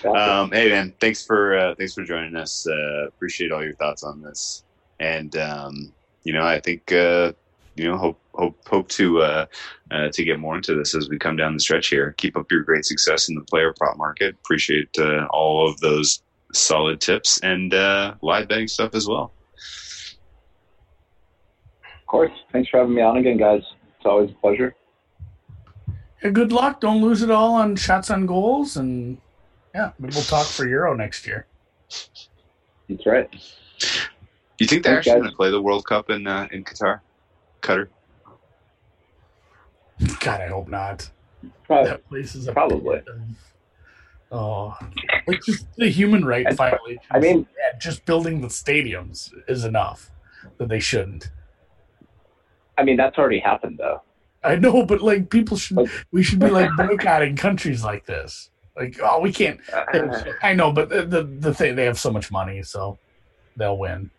[0.05, 2.67] Um, hey man, thanks for uh, thanks for joining us.
[2.67, 4.65] Uh, appreciate all your thoughts on this,
[5.01, 5.93] and um,
[6.25, 7.33] you know I think uh,
[7.75, 9.47] you know hope hope hope to uh,
[9.91, 12.15] uh, to get more into this as we come down the stretch here.
[12.19, 14.35] Keep up your great success in the player prop market.
[14.45, 16.23] Appreciate uh, all of those
[16.53, 19.33] solid tips and uh, live betting stuff as well.
[22.09, 22.33] Of course.
[22.53, 23.61] Thanks for having me on again, guys.
[23.99, 24.75] It's always a pleasure.
[26.25, 26.81] Yeah, good luck.
[26.81, 29.19] Don't lose it all on shots on goals, and
[29.75, 31.45] yeah, maybe we'll talk for Euro next year.
[32.89, 33.29] That's right.
[34.59, 37.01] You think they're Thanks, actually going to play the World Cup in uh, in Qatar?
[37.61, 37.89] Qatar.
[40.21, 41.11] God, I hope not.
[41.65, 41.91] Probably.
[41.91, 43.03] That place is a Probably.
[44.33, 44.75] Oh,
[45.27, 47.05] like just the human right I- violations.
[47.11, 47.47] I mean-
[47.79, 50.11] just building the stadiums is enough
[50.57, 51.31] that they shouldn't.
[52.79, 54.01] I mean, that's already happened, though.
[54.45, 58.51] I know, but like people should, Like- we should be like boycotting countries like this.
[58.77, 59.59] Like, oh, we can't.
[59.73, 62.97] Uh, I know, but the the, the thing they have so much money, so
[63.57, 64.11] they'll win.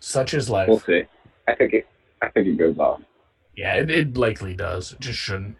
[0.00, 0.68] Such is life.
[0.68, 1.02] we'll see.
[1.46, 1.86] I think it.
[2.22, 3.00] I think it goes off.
[3.54, 4.92] Yeah, it, it likely does.
[4.92, 5.56] It just shouldn't.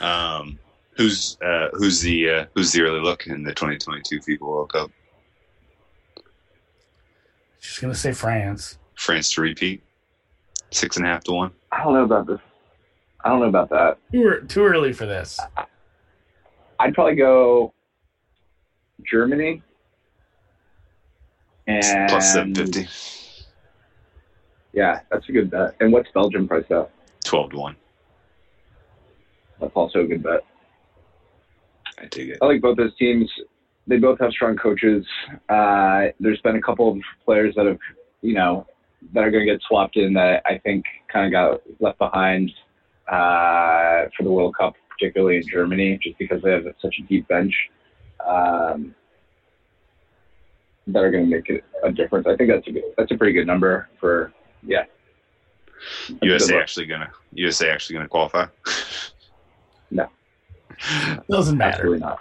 [0.00, 0.58] Um,
[0.96, 4.90] who's uh, who's the uh, who's the early look in the 2022 FIFA World Cup?
[7.66, 8.78] Just gonna say France.
[8.94, 9.82] France to repeat,
[10.70, 11.50] six and a half to one.
[11.72, 12.38] I don't know about this.
[13.24, 13.98] I don't know about that.
[14.12, 15.38] Too, too early for this.
[16.78, 17.74] I'd probably go
[19.10, 19.62] Germany
[21.66, 22.86] and Plus seven fifty.
[24.72, 25.74] Yeah, that's a good bet.
[25.80, 26.90] And what's Belgium price at?
[27.24, 27.76] 12 to one.
[29.60, 30.44] That's also a good bet.
[31.98, 32.38] I dig it.
[32.40, 33.28] I like both those teams.
[33.86, 35.06] They both have strong coaches.
[35.48, 37.78] Uh, there's been a couple of players that have,
[38.22, 38.66] you know,
[39.12, 42.50] that are going to get swapped in that I think kind of got left behind
[43.08, 47.28] uh, for the World Cup, particularly in Germany, just because they have such a deep
[47.28, 47.54] bench
[48.26, 48.94] um,
[50.88, 52.26] that are going to make it a difference.
[52.26, 54.32] I think that's a good, that's a pretty good number for
[54.62, 54.84] yeah.
[56.08, 58.46] That's USA actually gonna USA actually gonna qualify.
[59.90, 60.08] No,
[61.30, 61.74] doesn't matter.
[61.74, 62.20] Absolutely not.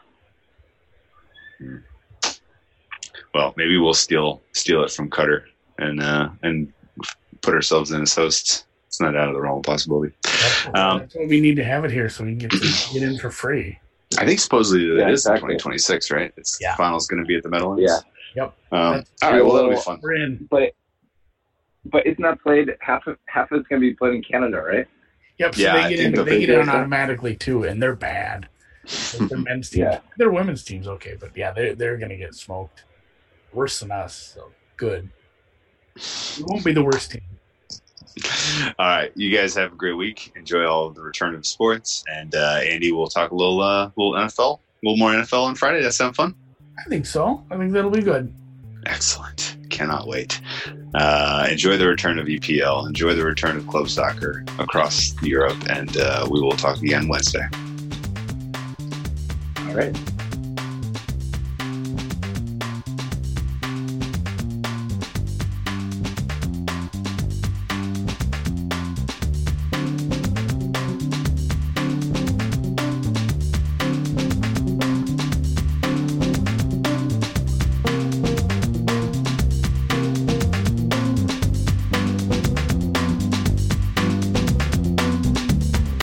[3.34, 5.44] Well, maybe we'll steal steal it from Qatar
[5.78, 6.72] and uh, and
[7.42, 8.66] put ourselves in as hosts.
[8.88, 10.14] It's not out of the realm of possibility.
[10.24, 12.94] That's, Um, that's what we need to have it here so we can get to
[12.94, 13.78] get in for free.
[14.18, 15.56] I think supposedly it Yeah, is in exactly.
[15.56, 16.32] 2026, right?
[16.38, 16.76] It's Yeah.
[16.78, 17.84] finals going to be at the Meadowlands.
[17.84, 18.00] Yeah.
[18.44, 18.54] Yep.
[18.72, 19.44] Um, all right.
[19.44, 20.00] Well, that'll be fun.
[20.02, 20.48] We're in.
[20.50, 20.74] But
[21.88, 24.62] but it's not played half of half of it's going to be played in Canada,
[24.62, 24.88] right?
[25.40, 25.56] Yep.
[25.56, 26.14] So Yeah, they get think in.
[26.16, 28.48] they'll They be get in automatically too, and they're bad.
[29.20, 29.80] Like, Their men's teams.
[29.80, 30.00] Yeah.
[30.18, 32.84] Their women's teams okay, but yeah, they're they're gonna get smoked.
[33.54, 34.34] Worse than us.
[34.36, 35.10] So good.
[35.96, 37.22] We won't be the worst team.
[38.80, 39.12] All right.
[39.16, 40.32] You guys have a great week.
[40.36, 42.04] Enjoy all of the return of sports.
[42.08, 45.56] And uh, Andy, we'll talk a little uh, little NFL, a little more NFL on
[45.56, 45.82] Friday.
[45.82, 46.36] That sound fun?
[46.80, 47.44] I think so.
[47.50, 48.34] I think that'll be good.
[48.86, 49.58] Excellent.
[49.70, 50.40] Cannot wait.
[50.94, 52.88] Uh, enjoy the return of EPL.
[52.88, 55.58] Enjoy the return of club soccer across Europe.
[55.70, 57.48] And uh, we will talk again Wednesday.
[59.76, 60.15] Right.